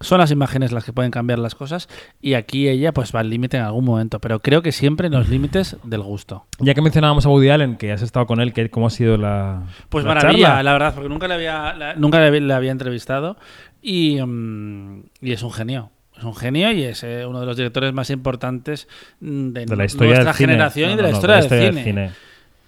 Son 0.00 0.18
las 0.18 0.30
imágenes 0.32 0.72
las 0.72 0.84
que 0.84 0.92
pueden 0.92 1.12
cambiar 1.12 1.38
las 1.38 1.54
cosas 1.54 1.88
y 2.20 2.34
aquí 2.34 2.68
ella 2.68 2.92
pues 2.92 3.14
va 3.14 3.20
al 3.20 3.30
límite 3.30 3.56
en 3.56 3.62
algún 3.62 3.84
momento, 3.84 4.18
pero 4.20 4.40
creo 4.40 4.60
que 4.60 4.72
siempre 4.72 5.06
en 5.06 5.12
los 5.12 5.28
límites 5.28 5.76
del 5.84 6.02
gusto. 6.02 6.44
Ya 6.58 6.74
que 6.74 6.82
mencionábamos 6.82 7.24
a 7.24 7.28
Woody 7.28 7.50
Allen, 7.50 7.76
que 7.76 7.92
has 7.92 8.02
estado 8.02 8.26
con 8.26 8.40
él, 8.40 8.52
¿qué- 8.52 8.68
¿cómo 8.68 8.88
ha 8.88 8.90
sido 8.90 9.16
la 9.16 9.62
Pues 9.88 10.04
la 10.04 10.12
maravilla, 10.14 10.46
charla? 10.48 10.62
la 10.64 10.72
verdad, 10.72 10.94
porque 10.94 11.08
nunca 11.08 11.28
le 11.28 11.34
había, 11.34 11.72
la- 11.74 11.94
nunca 11.94 12.18
le, 12.20 12.26
había- 12.26 12.40
le 12.40 12.52
había 12.52 12.72
entrevistado 12.72 13.36
y, 13.80 14.20
mm, 14.20 15.04
y 15.20 15.32
es 15.32 15.42
un 15.44 15.52
genio. 15.52 15.91
Es 16.22 16.26
un 16.26 16.36
genio 16.36 16.70
y 16.70 16.84
es 16.84 17.02
eh, 17.02 17.26
uno 17.26 17.40
de 17.40 17.46
los 17.46 17.56
directores 17.56 17.92
más 17.92 18.08
importantes 18.08 18.86
mm, 19.18 19.48
de, 19.48 19.66
de 19.66 19.76
la 19.76 19.84
historia 19.86 20.14
nuestra 20.14 20.34
generación 20.34 20.92
y 20.92 20.94
de 20.94 21.02
la 21.02 21.10
historia, 21.10 21.40
del 21.40 21.82
cine. 21.82 22.12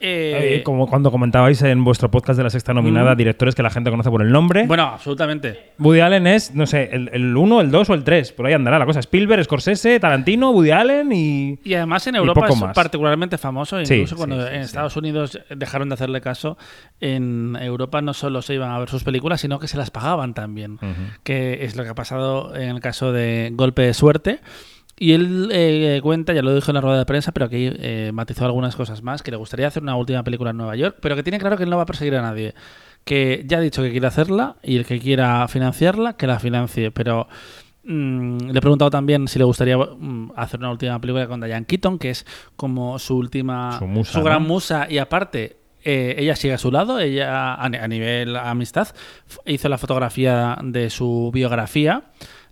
Eh, 0.07 0.57
Eh, 0.57 0.63
como 0.63 0.87
cuando 0.87 1.11
comentabais 1.11 1.63
en 1.63 1.83
vuestro 1.83 2.11
podcast 2.11 2.37
de 2.37 2.43
la 2.45 2.51
sexta 2.51 2.75
nominada, 2.75 3.15
Mm. 3.15 3.17
directores 3.17 3.55
que 3.55 3.63
la 3.63 3.71
gente 3.71 3.91
conoce 3.91 4.11
por 4.11 4.21
el 4.21 4.31
nombre. 4.31 4.67
bueno, 4.67 4.83
absolutamente. 4.85 5.73
Woody 5.79 6.01
Allen 6.01 6.27
es, 6.27 6.55
no 6.55 6.67
sé, 6.67 6.91
el 6.93 7.35
1, 7.37 7.61
el 7.63 7.71
2 7.71 7.89
o 7.91 7.95
el 7.95 8.05
3. 8.05 8.33
Por 8.33 8.47
ahí 8.47 8.53
andará 8.53 8.79
la 8.79 8.85
cosa. 8.87 9.01
Spielberg, 9.01 9.43
Scorsese, 9.45 9.99
Tarantino, 9.99 10.51
Woody 10.51 10.71
Allen 10.73 11.11
y. 11.13 11.59
Y 11.65 11.75
además 11.75 12.07
en 12.07 12.17
Europa 12.17 12.49
es 12.49 12.61
más. 12.61 12.75
particularmente 12.75 13.39
famoso, 13.39 13.81
incluso 13.81 14.07
sí, 14.07 14.15
cuando 14.15 14.47
sí, 14.47 14.55
en. 14.55 14.61
Estados 14.61 14.97
Unidos 14.97 15.41
dejaron 15.49 15.89
de 15.89 15.95
hacerle 15.95 16.21
caso, 16.21 16.59
en 17.01 17.57
Europa 17.61 18.03
no 18.03 18.13
solo 18.15 18.43
se 18.43 18.55
iban 18.55 18.71
a 18.71 18.79
ver 18.79 18.89
sus 18.91 19.05
películas, 19.05 19.41
sino 19.41 19.59
que 19.59 19.69
se 19.69 19.77
las 19.79 19.91
pagaban 19.91 20.35
también, 20.35 20.79
que 21.23 21.65
es 21.65 21.77
lo 21.77 21.83
que 21.85 21.91
ha 21.91 21.95
pasado 21.95 22.55
en 22.55 22.69
el 22.71 22.81
caso 22.81 23.13
de 23.13 23.51
Golpe 23.55 23.83
de 23.83 23.95
Suerte. 23.95 24.41
Y 24.99 25.13
él 25.13 25.49
eh, 25.53 26.01
cuenta, 26.03 26.33
ya 26.33 26.43
lo 26.43 26.55
dijo 26.55 26.71
en 26.71 26.75
la 26.77 26.81
rueda 26.81 26.99
de 26.99 27.07
prensa, 27.07 27.33
pero 27.33 27.47
aquí 27.47 27.69
eh, 27.75 28.11
matizó 28.15 28.45
algunas 28.45 28.77
cosas 28.77 29.03
más, 29.03 29.23
que 29.23 29.31
le 29.33 29.37
gustaría 29.37 29.67
hacer 29.67 29.83
una 29.83 29.97
última 29.97 30.23
película 30.23 30.51
en 30.51 30.57
Nueva 30.57 30.77
York, 30.77 30.97
pero 31.01 31.17
que 31.17 31.23
tiene 31.23 31.39
claro 31.39 31.57
que 31.57 31.65
él 31.65 31.71
no 31.71 31.77
va 31.77 31.83
a 31.83 31.87
perseguir 31.87 32.15
a 32.17 32.23
nadie. 32.23 32.55
Que 33.05 33.43
ya 33.47 33.59
ha 33.59 33.61
dicho 33.61 33.83
que 33.83 33.91
quiere 33.91 34.07
hacerla 34.07 34.57
y 34.63 34.77
el 34.77 34.87
que 34.87 34.99
quiera 35.01 35.47
financiarla, 35.49 36.17
que 36.17 36.27
la 36.27 36.39
financie. 36.39 36.91
Pero 36.93 37.29
mm, 37.83 38.39
le 38.51 38.59
he 38.59 38.61
preguntado 38.61 38.91
también 38.91 39.27
si 39.29 39.39
le 39.39 39.45
gustaría 39.45 39.77
mm, 39.77 40.33
hacer 40.37 40.61
una 40.61 40.71
última 40.71 40.99
película 41.01 41.27
con 41.27 41.41
Diane 41.41 41.67
Keaton, 41.67 41.99
que 41.99 42.11
es 42.11 42.25
como 42.57 42.99
su 42.99 43.17
última, 43.17 43.79
Su 43.79 43.87
musa, 43.87 44.23
gran 44.23 44.43
¿no? 44.43 44.49
musa 44.49 44.87
y 44.89 44.99
aparte 44.99 45.57
eh, 45.85 46.15
ella 46.19 46.35
sigue 46.37 46.55
a 46.55 46.59
su 46.59 46.71
lado, 46.71 46.99
ella 46.99 47.55
a, 47.57 47.69
ni- 47.69 47.77
a 47.77 47.89
nivel 47.89 48.37
amistad, 48.37 48.89
hizo 49.45 49.69
la 49.69 49.77
fotografía 49.77 50.57
de 50.63 50.89
su 50.89 51.31
biografía, 51.35 52.05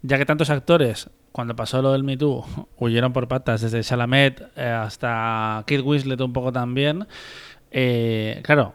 ya 0.03 0.19
que 0.19 0.27
tantos 0.27 0.51
actores, 0.51 1.09
cuando 1.33 1.57
pasó 1.57 1.83
lo 1.83 1.93
del 1.93 2.05
Me 2.05 2.17
Too, 2.17 2.45
huyeron 2.79 3.13
por 3.13 3.27
patas, 3.29 3.61
desde 3.63 3.83
Chalamet 3.83 4.43
eh, 4.57 4.67
hasta 4.69 5.65
Kate 5.67 5.81
Winslet 5.81 6.21
un 6.21 6.33
poco 6.33 6.53
también. 6.53 7.07
Eh, 7.71 8.41
claro, 8.45 8.75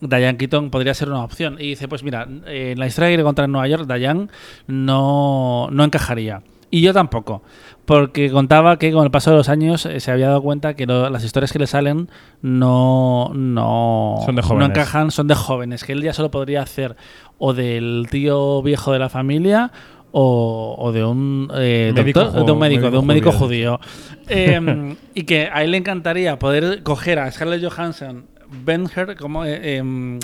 Diane 0.00 0.36
Keaton 0.36 0.70
podría 0.70 0.94
ser 0.94 1.08
una 1.08 1.24
opción. 1.24 1.56
Y 1.58 1.68
dice, 1.68 1.88
pues 1.88 2.02
mira, 2.02 2.26
en 2.46 2.78
la 2.78 2.86
historia 2.86 3.10
en 3.14 3.52
Nueva 3.52 3.68
York, 3.68 3.86
Diane 3.86 4.28
no, 4.66 5.68
no 5.70 5.84
encajaría. 5.84 6.42
Y 6.74 6.80
yo 6.80 6.94
tampoco, 6.94 7.42
porque 7.84 8.30
contaba 8.30 8.78
que 8.78 8.92
con 8.92 9.04
el 9.04 9.10
paso 9.10 9.30
de 9.30 9.36
los 9.36 9.50
años 9.50 9.84
eh, 9.84 10.00
se 10.00 10.10
había 10.10 10.28
dado 10.28 10.40
cuenta 10.40 10.72
que 10.74 10.86
lo- 10.86 11.10
las 11.10 11.22
historias 11.22 11.52
que 11.52 11.58
le 11.58 11.66
salen 11.66 12.08
no, 12.40 13.30
no, 13.34 14.16
Son 14.24 14.34
de 14.36 14.42
no 14.42 14.64
encajan, 14.64 15.10
son 15.10 15.28
de 15.28 15.34
jóvenes, 15.34 15.84
que 15.84 15.92
él 15.92 16.02
ya 16.02 16.14
solo 16.14 16.30
podría 16.30 16.62
hacer 16.62 16.96
o 17.36 17.52
del 17.52 18.06
tío 18.10 18.62
viejo 18.62 18.90
de 18.92 18.98
la 19.00 19.10
familia 19.10 19.70
o, 20.12 20.76
o 20.78 20.92
de 20.92 21.04
un 21.04 21.50
eh, 21.56 21.92
Médico 21.94 22.20
doctor, 22.20 22.46
de 22.46 22.52
un 22.52 22.58
médico, 22.58 22.90
de 22.90 22.98
un 22.98 23.06
médico 23.06 23.32
judío. 23.32 23.80
Eh, 24.28 24.94
y 25.14 25.24
que 25.24 25.48
a 25.52 25.62
él 25.64 25.72
le 25.72 25.78
encantaría 25.78 26.38
poder 26.38 26.82
coger 26.82 27.18
a 27.18 27.30
Scarlett 27.30 27.64
Johansson, 27.64 28.26
Benher, 28.64 29.16
como, 29.16 29.44
eh, 29.44 29.76
em, 29.78 30.18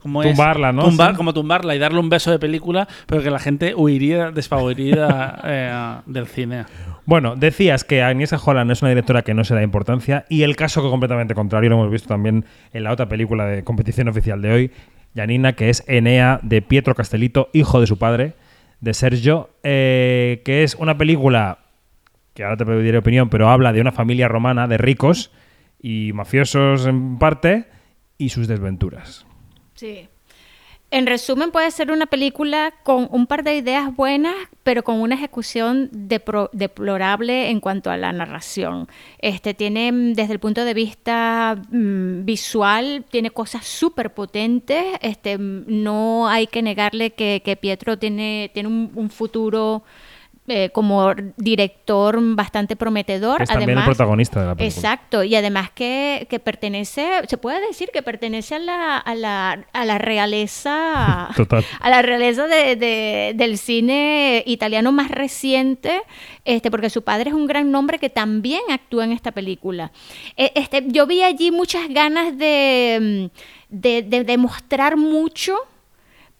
como 0.00 0.22
es- 0.22 0.30
Tumbarla, 0.30 0.72
¿no? 0.72 0.84
tumbar- 0.90 1.10
Sí. 1.12 1.16
Como 1.16 1.32
tumbarla 1.34 1.74
y 1.74 1.78
darle 1.78 1.98
un 2.00 2.08
beso 2.08 2.30
de 2.30 2.38
película, 2.38 2.88
pero 3.06 3.22
que 3.22 3.30
la 3.30 3.38
gente 3.38 3.74
huiría 3.74 4.30
despavorida 4.30 5.40
eh, 5.44 5.96
del 6.06 6.26
cine. 6.26 6.64
Bueno, 7.06 7.36
decías 7.36 7.84
que 7.84 8.02
Agnieszka 8.02 8.38
Holland 8.42 8.70
es 8.70 8.80
una 8.80 8.88
directora 8.88 9.20
que 9.22 9.34
no 9.34 9.44
se 9.44 9.54
da 9.54 9.62
importancia 9.62 10.24
y 10.30 10.42
el 10.42 10.56
caso 10.56 10.82
completamente 10.88 11.34
contrario 11.34 11.68
lo 11.68 11.76
hemos 11.76 11.90
visto 11.90 12.08
también 12.08 12.46
en 12.72 12.82
la 12.84 12.92
otra 12.92 13.08
película 13.10 13.44
de 13.44 13.62
competición 13.62 14.08
oficial 14.08 14.40
de 14.40 14.50
hoy, 14.52 14.70
Janina, 15.14 15.52
que 15.52 15.68
es 15.68 15.84
Enea 15.86 16.40
de 16.42 16.62
Pietro 16.62 16.94
Castellito, 16.94 17.50
hijo 17.52 17.78
de 17.80 17.86
su 17.86 17.98
padre, 17.98 18.34
de 18.84 18.94
Sergio, 18.94 19.50
eh, 19.62 20.42
que 20.44 20.62
es 20.62 20.74
una 20.74 20.96
película 20.98 21.58
que 22.34 22.44
ahora 22.44 22.56
te 22.56 22.66
pediré 22.66 22.98
opinión, 22.98 23.30
pero 23.30 23.48
habla 23.48 23.72
de 23.72 23.80
una 23.80 23.92
familia 23.92 24.28
romana 24.28 24.68
de 24.68 24.76
ricos 24.76 25.32
y 25.80 26.12
mafiosos 26.12 26.86
en 26.86 27.18
parte 27.18 27.66
y 28.18 28.28
sus 28.28 28.46
desventuras. 28.46 29.26
Sí. 29.74 30.08
En 30.90 31.06
resumen, 31.06 31.50
puede 31.50 31.72
ser 31.72 31.90
una 31.90 32.06
película 32.06 32.72
con 32.84 33.08
un 33.10 33.26
par 33.26 33.42
de 33.42 33.56
ideas 33.56 33.94
buenas, 33.96 34.34
pero 34.62 34.84
con 34.84 35.00
una 35.00 35.16
ejecución 35.16 35.88
deplorable 35.90 37.50
en 37.50 37.58
cuanto 37.58 37.90
a 37.90 37.96
la 37.96 38.12
narración. 38.12 38.86
Este 39.18 39.54
tiene, 39.54 39.90
mm, 39.90 40.12
desde 40.12 40.34
el 40.34 40.38
punto 40.38 40.64
de 40.64 40.72
vista 40.72 41.56
mm, 41.70 42.24
visual, 42.24 43.04
tiene 43.10 43.30
cosas 43.30 43.66
súper 43.66 44.14
potentes. 44.14 44.84
Este, 45.00 45.36
mm, 45.36 45.64
no 45.66 46.28
hay 46.28 46.46
que 46.46 46.62
negarle 46.62 47.10
que, 47.10 47.58
Pietro 47.60 47.98
tiene, 47.98 48.50
tiene 48.54 48.68
un 48.68 49.10
futuro 49.10 49.82
eh, 50.46 50.68
como 50.74 51.14
director 51.36 52.18
bastante 52.34 52.76
prometedor. 52.76 53.40
Es 53.42 53.48
también 53.48 53.78
el 53.78 53.84
protagonista 53.84 54.40
de 54.40 54.46
la 54.48 54.54
película. 54.54 54.76
Exacto, 54.78 55.24
y 55.24 55.34
además 55.36 55.70
que, 55.70 56.26
que 56.28 56.38
pertenece, 56.38 57.08
se 57.28 57.38
puede 57.38 57.66
decir 57.66 57.88
que 57.92 58.02
pertenece 58.02 58.56
a 58.56 58.58
la, 58.58 58.98
a 58.98 59.14
la, 59.14 59.64
a 59.72 59.84
la 59.86 59.96
realeza, 59.98 61.30
Total. 61.36 61.64
a 61.80 61.90
la 61.90 62.02
realeza 62.02 62.46
de- 62.46 62.76
de- 62.76 63.32
del 63.34 63.56
cine 63.58 64.42
italiano 64.46 64.92
más 64.92 65.10
reciente, 65.10 66.02
este, 66.44 66.70
porque 66.70 66.90
su 66.90 67.02
padre 67.02 67.30
es 67.30 67.34
un 67.36 67.46
gran 67.46 67.70
nombre 67.70 67.98
que 67.98 68.10
también 68.10 68.60
actúa 68.70 69.04
en 69.04 69.12
esta 69.12 69.32
película. 69.32 69.92
Eh, 70.36 70.52
Este, 70.54 70.84
yo 70.88 71.06
vi 71.06 71.22
allí 71.22 71.50
muchas 71.50 71.88
ganas 71.88 72.36
de, 72.36 73.30
mm, 73.30 73.74
de, 73.76 74.02
de 74.02 74.24
demostrar 74.24 74.96
mucho 74.96 75.56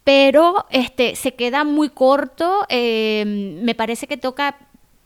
pero 0.05 0.65
este 0.69 1.15
se 1.17 1.33
queda 1.33 1.65
muy 1.65 1.89
corto. 1.89 2.65
eh, 2.69 3.59
me 3.61 3.75
parece 3.75 4.07
que 4.07 4.15
toca 4.15 4.55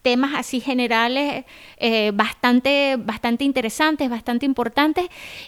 temas 0.02 0.34
así 0.36 0.60
generales 0.60 1.46
eh, 1.78 2.12
bastante, 2.14 2.98
bastante 2.98 3.44
interesantes, 3.44 4.10
bastante 4.10 4.46
importantes. 4.46 5.08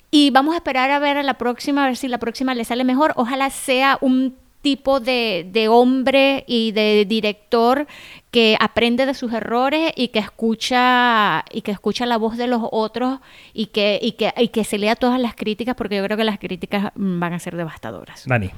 Y 0.10 0.32
vamos 0.32 0.54
a 0.54 0.58
esperar 0.58 0.90
a 0.90 1.00
ver 1.00 1.18
a 1.18 1.24
la 1.24 1.36
próxima, 1.36 1.84
a 1.84 1.88
ver 1.88 1.98
si 1.98 2.08
la 2.08 2.18
próxima 2.18 2.56
le 2.56 2.66
sale 2.66 2.84
mejor. 2.84 3.14
Ojalá 3.16 3.50
sea 3.50 3.98
un 4.02 4.36
tipo 4.62 5.00
de, 5.00 5.48
de 5.52 5.68
hombre 5.68 6.44
y 6.48 6.72
de 6.72 7.06
director 7.06 7.88
que 8.30 8.56
aprende 8.60 9.06
de 9.06 9.16
sus 9.16 9.34
errores 9.34 9.92
y 9.96 10.10
que 10.10 10.20
escucha 10.20 11.44
y 11.52 11.62
que 11.62 11.72
escucha 11.72 12.06
la 12.06 12.18
voz 12.18 12.38
de 12.38 12.48
los 12.48 12.62
otros 12.72 13.20
y 13.54 13.68
que, 13.68 14.00
y 14.02 14.14
que, 14.14 14.34
y 14.38 14.50
que 14.50 14.64
se 14.64 14.78
lea 14.78 14.96
todas 14.96 15.20
las 15.20 15.36
críticas 15.36 15.76
porque 15.76 15.98
yo 15.98 16.04
creo 16.04 16.18
que 16.18 16.24
las 16.24 16.38
críticas 16.40 16.92
mm, 16.96 17.20
van 17.20 17.34
a 17.34 17.40
ser 17.40 17.58
devastadoras. 17.58 18.26
Dani. 18.28 18.52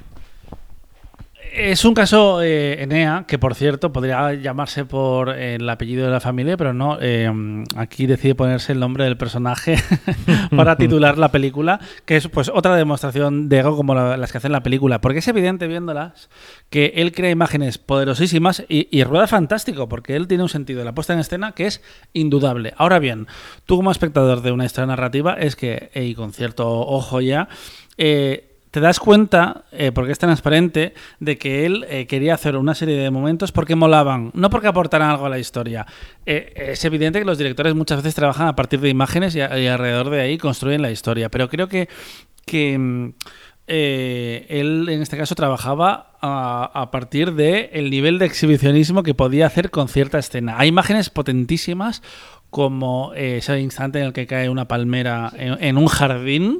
Es 1.56 1.84
un 1.84 1.94
caso 1.94 2.42
eh, 2.42 2.82
Enea, 2.82 3.26
que 3.28 3.38
por 3.38 3.54
cierto 3.54 3.92
podría 3.92 4.34
llamarse 4.34 4.84
por 4.84 5.28
eh, 5.30 5.54
el 5.54 5.68
apellido 5.70 6.04
de 6.04 6.10
la 6.10 6.18
familia, 6.18 6.56
pero 6.56 6.74
no. 6.74 6.98
eh, 7.00 7.30
aquí 7.76 8.06
decide 8.06 8.34
ponerse 8.34 8.72
el 8.72 8.80
nombre 8.80 9.04
del 9.04 9.16
personaje 9.16 9.76
para 10.56 10.76
titular 10.76 11.16
la 11.16 11.30
película, 11.30 11.78
que 12.06 12.16
es 12.16 12.26
pues 12.26 12.50
otra 12.52 12.74
demostración 12.74 13.48
de 13.48 13.60
ego 13.60 13.76
como 13.76 13.94
la- 13.94 14.16
las 14.16 14.32
que 14.32 14.38
hacen 14.38 14.50
la 14.50 14.64
película, 14.64 15.00
porque 15.00 15.20
es 15.20 15.28
evidente 15.28 15.68
viéndolas 15.68 16.28
que 16.70 16.92
él 16.96 17.12
crea 17.12 17.30
imágenes 17.30 17.78
poderosísimas 17.78 18.64
y, 18.68 19.04
rueda 19.04 19.28
fantástico, 19.28 19.88
porque 19.88 20.16
él 20.16 20.26
tiene 20.26 20.42
un 20.42 20.48
sentido 20.48 20.80
de 20.80 20.86
la 20.86 20.94
puesta 20.96 21.12
en 21.12 21.20
escena 21.20 21.52
que 21.52 21.66
es 21.66 21.82
indudable. 22.12 22.74
Ahora 22.78 22.98
bien, 22.98 23.28
tú 23.64 23.76
como 23.76 23.92
espectador 23.92 24.42
de 24.42 24.50
una 24.50 24.64
historia 24.64 24.86
narrativa 24.86 25.34
es 25.34 25.54
que, 25.54 25.92
y 25.94 26.16
con 26.16 26.32
cierto 26.32 26.68
ojo 26.68 27.20
ya, 27.20 27.48
eh, 27.96 28.50
te 28.74 28.80
das 28.80 28.98
cuenta, 28.98 29.66
eh, 29.70 29.92
porque 29.92 30.10
es 30.10 30.18
transparente, 30.18 30.94
de 31.20 31.38
que 31.38 31.64
él 31.64 31.86
eh, 31.88 32.08
quería 32.08 32.34
hacer 32.34 32.56
una 32.56 32.74
serie 32.74 32.96
de 32.96 33.08
momentos 33.08 33.52
porque 33.52 33.76
molaban, 33.76 34.32
no 34.34 34.50
porque 34.50 34.66
aportaran 34.66 35.10
algo 35.10 35.26
a 35.26 35.28
la 35.28 35.38
historia. 35.38 35.86
Eh, 36.26 36.52
es 36.56 36.84
evidente 36.84 37.20
que 37.20 37.24
los 37.24 37.38
directores 37.38 37.76
muchas 37.76 37.98
veces 37.98 38.16
trabajan 38.16 38.48
a 38.48 38.56
partir 38.56 38.80
de 38.80 38.88
imágenes 38.88 39.36
y, 39.36 39.40
alrededor 39.40 40.10
de 40.10 40.22
ahí 40.22 40.38
construyen 40.38 40.82
la 40.82 40.90
historia, 40.90 41.28
pero 41.28 41.48
creo 41.48 41.68
que, 41.68 41.88
que 42.46 42.76
mm, 42.76 43.12
él 43.68 44.88
en 44.88 45.02
este 45.02 45.16
caso 45.16 45.36
trabajaba 45.36 46.18
a, 46.20 46.90
partir 46.90 47.32
del 47.34 47.68
el 47.70 47.90
nivel 47.90 48.18
de 48.18 48.26
exhibicionismo 48.26 49.04
que 49.04 49.14
podía 49.14 49.46
hacer 49.46 49.70
con 49.70 49.86
cierta 49.86 50.18
escena. 50.18 50.58
Hay 50.58 50.66
imágenes 50.66 51.10
potentísimas 51.10 52.02
como 52.50 53.12
ese 53.14 53.60
instante 53.60 54.00
en 54.00 54.06
el 54.06 54.12
que 54.12 54.26
cae 54.26 54.48
una 54.48 54.66
palmera 54.66 55.32
en 55.36 55.78
un 55.78 55.86
jardín. 55.86 56.58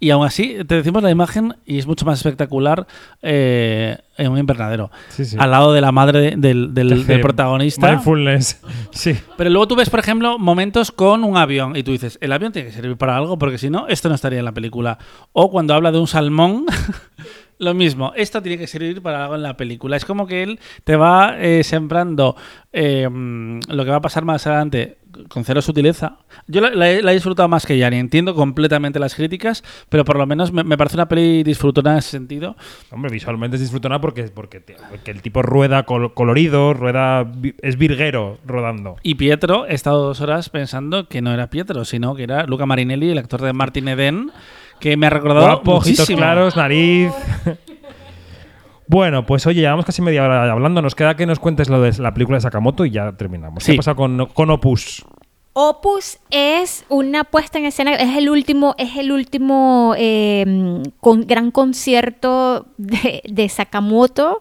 Y 0.00 0.10
aún 0.10 0.24
así, 0.24 0.56
te 0.66 0.76
decimos 0.76 1.02
la 1.02 1.10
imagen 1.10 1.56
y 1.66 1.78
es 1.78 1.86
mucho 1.86 2.04
más 2.06 2.18
espectacular 2.18 2.86
eh, 3.20 3.98
en 4.16 4.30
un 4.30 4.38
invernadero. 4.38 4.90
Sí, 5.08 5.24
sí. 5.24 5.36
Al 5.40 5.50
lado 5.50 5.72
de 5.72 5.80
la 5.80 5.90
madre 5.90 6.34
del, 6.36 6.72
del- 6.72 6.92
Hace 6.92 7.04
del 7.12 7.20
protagonista. 7.20 7.90
Mindfulness. 7.90 8.60
Sí. 8.92 9.16
Pero 9.36 9.50
luego 9.50 9.68
tú 9.68 9.76
ves, 9.76 9.90
por 9.90 10.00
ejemplo, 10.00 10.38
momentos 10.38 10.90
con 10.92 11.22
un 11.24 11.36
avión 11.36 11.76
y 11.76 11.82
tú 11.82 11.92
dices, 11.92 12.18
el 12.20 12.32
avión 12.32 12.52
tiene 12.52 12.68
que 12.68 12.74
servir 12.74 12.96
para 12.96 13.16
algo 13.16 13.38
porque 13.38 13.58
si 13.58 13.70
no, 13.70 13.86
esto 13.88 14.08
no 14.08 14.14
estaría 14.14 14.38
en 14.40 14.44
la 14.44 14.52
película. 14.52 14.98
O 15.32 15.50
cuando 15.50 15.74
habla 15.74 15.92
de 15.92 15.98
un 15.98 16.06
salmón, 16.08 16.64
lo 17.58 17.74
mismo, 17.74 18.12
esto 18.16 18.40
tiene 18.42 18.58
que 18.58 18.66
servir 18.66 19.02
para 19.02 19.22
algo 19.24 19.34
en 19.34 19.42
la 19.42 19.56
película. 19.56 19.96
Es 19.96 20.04
como 20.04 20.26
que 20.26 20.42
él 20.42 20.60
te 20.84 20.96
va 20.96 21.36
eh, 21.38 21.62
sembrando 21.64 22.36
eh, 22.72 23.08
mm, 23.08 23.60
lo 23.68 23.84
que 23.84 23.90
va 23.90 23.96
a 23.96 24.00
pasar 24.02 24.24
más 24.24 24.46
adelante 24.46 24.98
con 25.28 25.42
cero 25.44 25.60
sutileza. 25.62 26.18
Yo 26.46 26.60
la, 26.60 26.70
la 26.70 26.90
he, 26.90 27.02
la 27.02 27.10
he 27.10 27.14
disfrutado 27.14 27.48
más 27.48 27.64
que 27.66 27.76
Yanni, 27.78 27.96
entiendo 27.96 28.34
completamente 28.34 28.98
las 29.00 29.14
críticas, 29.14 29.64
pero 29.88 30.04
por 30.04 30.18
lo 30.18 30.26
menos 30.26 30.52
me, 30.52 30.62
me 30.62 30.76
parece 30.76 30.96
una 30.96 31.08
peli 31.08 31.42
disfrutona 31.42 31.92
en 31.92 31.98
ese 31.98 32.10
sentido. 32.10 32.56
Hombre, 32.92 33.10
visualmente 33.10 33.56
es 33.56 33.62
disfrutona 33.62 34.00
porque, 34.00 34.24
porque, 34.24 34.60
te- 34.60 34.76
porque 34.90 35.10
el 35.10 35.22
tipo 35.22 35.42
rueda 35.42 35.84
col- 35.84 36.12
colorido, 36.14 36.74
rueda 36.74 37.26
es 37.62 37.76
virguero 37.78 38.38
rodando. 38.46 38.96
Y 39.02 39.14
Pietro, 39.16 39.66
he 39.66 39.74
estado 39.74 40.04
dos 40.06 40.20
horas 40.20 40.50
pensando 40.50 41.08
que 41.08 41.22
no 41.22 41.32
era 41.32 41.48
Pietro, 41.50 41.84
sino 41.84 42.14
que 42.14 42.24
era 42.24 42.44
Luca 42.46 42.66
Marinelli, 42.66 43.10
el 43.10 43.18
actor 43.18 43.40
de 43.40 43.52
Martin 43.54 43.88
Eden, 43.88 44.30
que 44.80 44.96
me 44.96 45.06
ha 45.06 45.10
recordado 45.10 45.46
Guapo, 45.46 45.74
ojitos 45.76 46.00
muchísimo. 46.00 46.18
claros, 46.18 46.56
nariz. 46.56 47.12
bueno, 48.86 49.26
pues 49.26 49.46
oye, 49.46 49.60
llevamos 49.60 49.84
casi 49.84 50.00
media 50.02 50.24
hora 50.24 50.50
hablando. 50.50 50.80
Nos 50.80 50.94
queda 50.94 51.14
que 51.16 51.26
nos 51.26 51.38
cuentes 51.38 51.68
lo 51.68 51.80
de 51.82 51.92
la 51.98 52.14
película 52.14 52.38
de 52.38 52.42
Sakamoto 52.42 52.84
y 52.84 52.90
ya 52.90 53.12
terminamos. 53.12 53.64
¿Qué 53.64 53.72
Sí. 53.72 53.76
pasado 53.76 53.96
con, 53.96 54.26
con 54.26 54.50
Opus? 54.50 55.04
Opus 55.52 56.18
es 56.30 56.84
una 56.88 57.24
puesta 57.24 57.58
en 57.58 57.64
escena, 57.64 57.94
es 57.94 58.16
el 58.16 58.30
último, 58.30 58.74
es 58.78 58.96
el 58.96 59.10
último 59.10 59.94
eh, 59.98 60.82
con, 61.00 61.26
gran 61.26 61.50
concierto 61.50 62.66
de, 62.76 63.22
de 63.28 63.48
Sakamoto. 63.48 64.40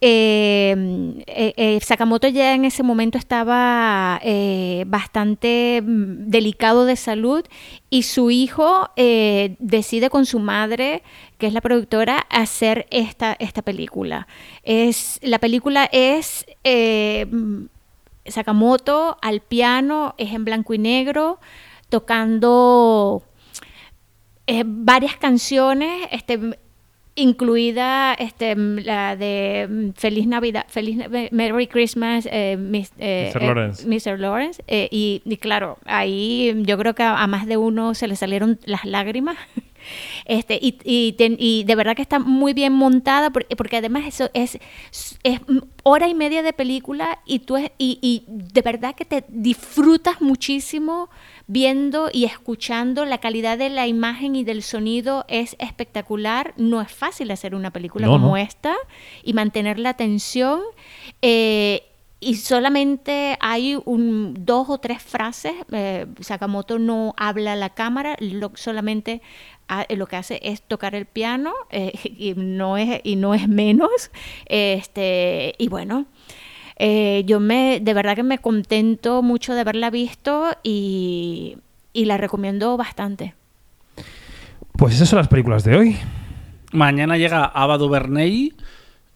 Eh, 0.00 1.24
eh, 1.26 1.54
eh, 1.56 1.80
Sakamoto 1.82 2.28
ya 2.28 2.54
en 2.54 2.64
ese 2.64 2.84
momento 2.84 3.18
estaba 3.18 4.20
eh, 4.22 4.84
bastante 4.86 5.82
mm, 5.82 6.30
delicado 6.30 6.84
de 6.84 6.94
salud 6.94 7.44
y 7.90 8.04
su 8.04 8.30
hijo 8.30 8.90
decide 8.96 10.10
con 10.10 10.26
su 10.26 10.38
madre, 10.38 11.02
que 11.38 11.46
es 11.46 11.52
la 11.52 11.60
productora, 11.60 12.26
hacer 12.30 12.86
esta, 12.90 13.34
esta 13.38 13.62
película. 13.62 14.28
Es, 14.62 15.18
la 15.22 15.38
película 15.38 15.88
es 15.90 16.46
mm, 16.64 17.64
Sakamoto 18.26 19.16
al 19.20 19.40
piano, 19.40 20.14
es 20.18 20.32
en 20.32 20.44
blanco 20.44 20.74
y 20.74 20.78
negro, 20.78 21.40
tocando 21.88 23.22
varias 24.64 25.16
canciones, 25.16 26.08
este, 26.10 26.58
incluida 27.20 28.14
este, 28.14 28.54
la 28.56 29.16
de 29.16 29.66
mm, 29.68 29.90
Feliz 29.94 30.26
Navidad, 30.26 30.64
Feliz 30.68 30.98
Merry 31.30 31.66
Christmas, 31.66 32.28
eh, 32.30 32.56
Mis- 32.58 32.92
eh, 32.98 33.30
Mr. 33.34 33.42
eh, 33.42 33.46
Lawrence. 33.46 33.86
Mr. 33.86 34.18
Lawrence. 34.18 34.62
eh, 34.66 34.88
y, 34.90 35.22
y 35.24 35.36
claro, 35.36 35.78
ahí 35.84 36.52
yo 36.64 36.78
creo 36.78 36.94
que 36.94 37.02
a, 37.02 37.22
a 37.22 37.26
más 37.26 37.46
de 37.46 37.56
uno 37.56 37.94
se 37.94 38.08
le 38.08 38.16
salieron 38.16 38.58
las 38.64 38.84
lágrimas. 38.84 39.36
Este, 40.24 40.58
y, 40.60 40.78
y, 40.84 41.64
de 41.64 41.74
verdad 41.74 41.96
que 41.96 42.02
está 42.02 42.18
muy 42.18 42.52
bien 42.52 42.72
montada 42.72 43.30
porque, 43.30 43.56
porque 43.56 43.76
además 43.78 44.04
eso 44.06 44.30
es, 44.34 44.58
es 45.22 45.40
hora 45.82 46.08
y 46.08 46.14
media 46.14 46.42
de 46.42 46.52
película 46.52 47.20
y 47.26 47.40
tú 47.40 47.56
es- 47.56 47.70
y, 47.78 47.98
y 48.02 48.24
de 48.26 48.62
verdad 48.62 48.94
que 48.94 49.04
te 49.04 49.24
disfrutas 49.28 50.20
muchísimo 50.20 51.08
viendo 51.46 52.10
y 52.12 52.24
escuchando. 52.24 53.04
La 53.04 53.18
calidad 53.18 53.58
de 53.58 53.70
la 53.70 53.86
imagen 53.86 54.36
y 54.36 54.44
del 54.44 54.62
sonido 54.62 55.24
es 55.28 55.56
espectacular. 55.58 56.52
No 56.56 56.80
es 56.80 56.90
fácil 56.92 57.30
hacer 57.30 57.54
una 57.54 57.70
película 57.72 58.06
No, 58.06 58.12
como 58.12 58.28
no. 58.28 58.36
esta 58.36 58.74
y 59.22 59.32
mantener 59.32 59.78
la 59.78 59.90
atención. 59.90 60.60
Eh, 61.22 61.84
y 62.20 62.34
solamente 62.36 63.36
hay 63.40 63.78
un, 63.84 64.34
dos 64.44 64.68
o 64.70 64.78
tres 64.78 65.02
frases. 65.02 65.52
eh, 65.72 66.06
Sakamoto 66.20 66.78
no 66.78 67.14
habla 67.16 67.52
a 67.52 67.56
la 67.56 67.70
cámara, 67.70 68.16
lo- 68.20 68.52
solamente 68.54 69.22
ha- 69.68 69.86
lo 69.94 70.06
que 70.06 70.16
hace 70.16 70.40
es 70.42 70.62
tocar 70.62 70.94
el 70.94 71.06
piano 71.06 71.52
eh, 71.70 71.92
y, 72.04 72.34
no 72.34 72.76
es, 72.76 73.00
y 73.04 73.16
no 73.16 73.34
es 73.34 73.48
menos. 73.48 74.10
Este, 74.46 75.54
y 75.58 75.68
bueno, 75.68 76.06
eh, 76.76 77.22
yo 77.26 77.40
me, 77.40 77.80
de 77.80 77.94
verdad 77.94 78.16
que 78.16 78.22
me 78.22 78.38
contento 78.38 79.22
mucho 79.22 79.54
de 79.54 79.60
haberla 79.60 79.90
visto 79.90 80.48
y, 80.62 81.58
y 81.92 82.04
la 82.06 82.16
recomiendo 82.16 82.76
bastante. 82.76 83.34
Pues 84.72 84.94
esas 84.94 85.08
son 85.08 85.18
las 85.18 85.28
películas 85.28 85.64
de 85.64 85.76
hoy. 85.76 85.96
Mañana 86.72 87.16
llega 87.16 87.44
Ava 87.44 87.78
DuVernay 87.78 88.52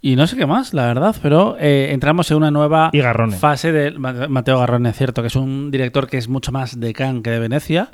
y 0.02 0.16
no 0.16 0.26
sé 0.26 0.36
qué 0.36 0.44
más, 0.46 0.74
la 0.74 0.86
verdad, 0.86 1.16
pero 1.22 1.56
eh, 1.58 1.88
entramos 1.92 2.30
en 2.30 2.36
una 2.36 2.50
nueva 2.50 2.90
Y 2.92 3.00
fase 3.38 3.72
de 3.72 3.92
Ma- 3.92 4.26
Mateo 4.28 4.58
Garrone, 4.58 4.90
es 4.90 4.96
cierto, 4.96 5.22
que 5.22 5.28
es 5.28 5.36
un 5.36 5.70
director 5.70 6.08
que 6.08 6.18
es 6.18 6.28
mucho 6.28 6.52
más 6.52 6.78
de 6.78 6.92
Cannes 6.92 7.22
que 7.22 7.30
de 7.30 7.38
Venecia, 7.38 7.90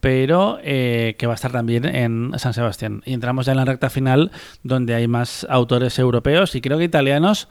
pero 0.00 0.58
eh, 0.62 1.16
que 1.18 1.26
va 1.26 1.32
a 1.32 1.34
estar 1.34 1.50
también 1.50 1.84
en 1.84 2.32
San 2.38 2.54
Sebastián. 2.54 3.02
Y 3.04 3.14
entramos 3.14 3.46
ya 3.46 3.52
en 3.52 3.58
la 3.58 3.64
recta 3.64 3.90
final 3.90 4.30
donde 4.62 4.94
hay 4.94 5.08
más 5.08 5.44
autores 5.50 5.98
europeos 5.98 6.54
y 6.54 6.60
creo 6.60 6.78
que 6.78 6.84
italianos, 6.84 7.48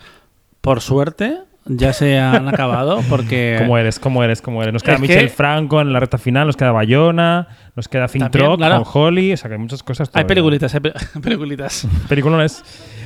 por 0.62 0.80
suerte, 0.80 1.40
ya 1.69 1.93
se 1.93 2.17
han 2.19 2.47
acabado 2.53 3.01
porque... 3.10 3.56
¿Cómo 3.60 3.77
eres? 3.77 3.99
¿Cómo 3.99 4.23
eres? 4.23 4.41
¿Cómo 4.41 4.62
eres? 4.62 4.73
Nos 4.73 4.84
queda 4.84 4.95
Es 4.95 5.01
que- 5.01 5.08
Michel 5.08 5.30
Franco 5.30 5.82
en 5.82 5.93
la 5.93 5.99
recta 5.99 6.17
final, 6.17 6.47
nos 6.47 6.56
queda 6.58 6.71
Bayona, 6.71 7.47
nos 7.75 7.88
queda 7.88 8.08
Fintrock 8.08 8.58
claro. 8.58 8.84
con 8.84 8.91
Holly, 9.03 9.34
o 9.34 9.38
sea 9.38 9.49
que 9.49 9.56
hay 9.56 9.62
muchas 9.62 9.84
cosas. 9.84 10.10
Hay 10.13 10.25
peliculitas, 10.25 10.73
hay 10.73 10.80
pe- 10.82 10.93
peliculitas. 11.21 11.88
Peliculones. 12.10 12.63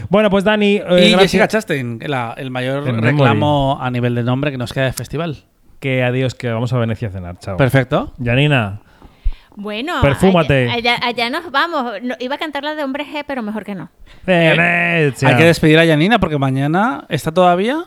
Bueno, 0.09 0.29
pues 0.29 0.43
Dani, 0.43 0.75
eh, 0.75 0.79
y 0.79 0.83
gracias. 1.11 1.19
Jessica 1.21 1.47
Chastain, 1.47 1.99
la- 2.07 2.33
el 2.37 2.51
mayor 2.51 2.83
memory. 2.83 3.01
reclamo 3.11 3.77
a 3.81 3.89
nivel 3.91 4.15
de 4.15 4.23
nombre 4.23 4.51
que 4.51 4.57
nos 4.57 4.73
queda 4.73 4.85
de 4.85 4.93
festival. 4.93 5.37
Que 5.79 6.03
adiós, 6.03 6.35
que 6.35 6.49
vamos 6.51 6.71
a 6.73 6.77
Venecia 6.77 7.07
a 7.07 7.11
cenar. 7.11 7.39
Chao. 7.39 7.57
Perfecto. 7.57 8.13
Janina, 8.23 8.81
Bueno, 9.55 9.95
Perfúmate. 10.01 10.69
Allá, 10.69 10.95
allá- 10.95 11.07
allá 11.07 11.29
nos 11.29 11.51
vamos. 11.51 11.93
No, 12.03 12.15
iba 12.19 12.35
a 12.35 12.37
cantar 12.37 12.63
la 12.63 12.75
de 12.75 12.83
Hombre 12.83 13.03
G, 13.05 13.23
pero 13.27 13.41
mejor 13.41 13.63
que 13.65 13.75
no. 13.75 13.89
Venecia. 14.25 15.27
Hay 15.29 15.35
que 15.37 15.43
despedir 15.45 15.79
a 15.79 15.85
Janina 15.85 16.19
porque 16.19 16.37
mañana 16.37 17.05
está 17.09 17.31
todavía. 17.31 17.85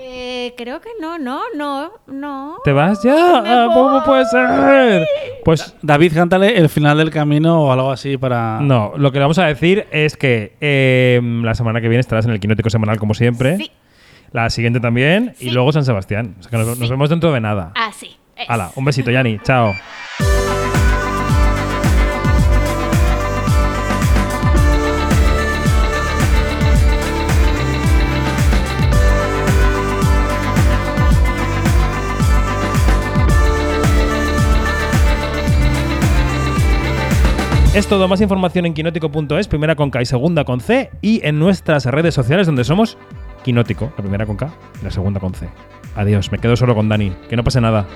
Eh, 0.00 0.54
creo 0.56 0.80
que 0.80 0.90
no, 1.00 1.18
no, 1.18 1.40
no, 1.56 1.90
no. 2.06 2.56
¿Te 2.64 2.72
vas 2.72 3.02
ya? 3.02 3.40
Me 3.42 3.48
Ah, 3.50 3.66
¿Cómo 3.72 3.90
voy. 3.90 4.00
puede 4.04 4.24
ser? 4.26 5.06
Pues 5.44 5.74
David, 5.82 6.12
cántale 6.14 6.56
el 6.56 6.68
final 6.68 6.98
del 6.98 7.10
camino 7.10 7.62
o 7.62 7.72
algo 7.72 7.90
así 7.90 8.16
para. 8.16 8.60
no, 8.60 8.92
lo 8.96 9.10
que 9.12 9.18
le 9.18 9.24
vamos 9.24 9.38
a 9.38 9.46
decir 9.46 9.86
es 9.90 10.16
que 10.16 10.56
eh, 10.60 11.20
la 11.42 11.54
semana 11.54 11.80
que 11.80 11.88
viene 11.88 12.00
estarás 12.00 12.24
en 12.26 12.32
el 12.32 12.40
Quinótico 12.40 12.70
Semanal 12.70 12.98
como 12.98 13.14
siempre. 13.14 13.56
Sí, 13.56 13.70
La 14.32 14.50
siguiente 14.50 14.78
también. 14.80 15.34
Y 15.40 15.44
Sí. 15.44 15.50
luego 15.50 15.72
San 15.72 15.84
Sebastián. 15.84 16.36
O 16.38 16.42
sea 16.42 16.50
que 16.50 16.56
nos, 16.58 16.78
nos 16.78 16.90
vemos 16.90 17.10
dentro 17.10 17.32
de 17.32 17.40
nada. 17.40 17.72
así. 17.74 18.16
es. 18.36 18.48
Hala, 18.48 18.70
un 18.76 18.84
besito, 18.84 19.10
Yani. 19.10 19.38
Chao. 19.42 19.74
Es 37.78 37.86
todo, 37.86 38.08
más 38.08 38.20
información 38.20 38.66
en 38.66 38.74
quinótico.es, 38.74 39.46
primera 39.46 39.76
con 39.76 39.92
K 39.92 40.02
y 40.02 40.04
segunda 40.04 40.42
con 40.42 40.58
C, 40.60 40.90
y 41.00 41.24
en 41.24 41.38
nuestras 41.38 41.86
redes 41.86 42.12
sociales 42.12 42.48
donde 42.48 42.64
somos 42.64 42.98
Quinótico, 43.44 43.92
la 43.96 44.02
primera 44.02 44.26
con 44.26 44.36
K 44.36 44.50
y 44.80 44.84
la 44.84 44.90
segunda 44.90 45.20
con 45.20 45.32
C. 45.32 45.48
Adiós, 45.94 46.32
me 46.32 46.38
quedo 46.38 46.56
solo 46.56 46.74
con 46.74 46.88
Dani, 46.88 47.12
que 47.28 47.36
no 47.36 47.44
pase 47.44 47.60
nada. 47.60 47.86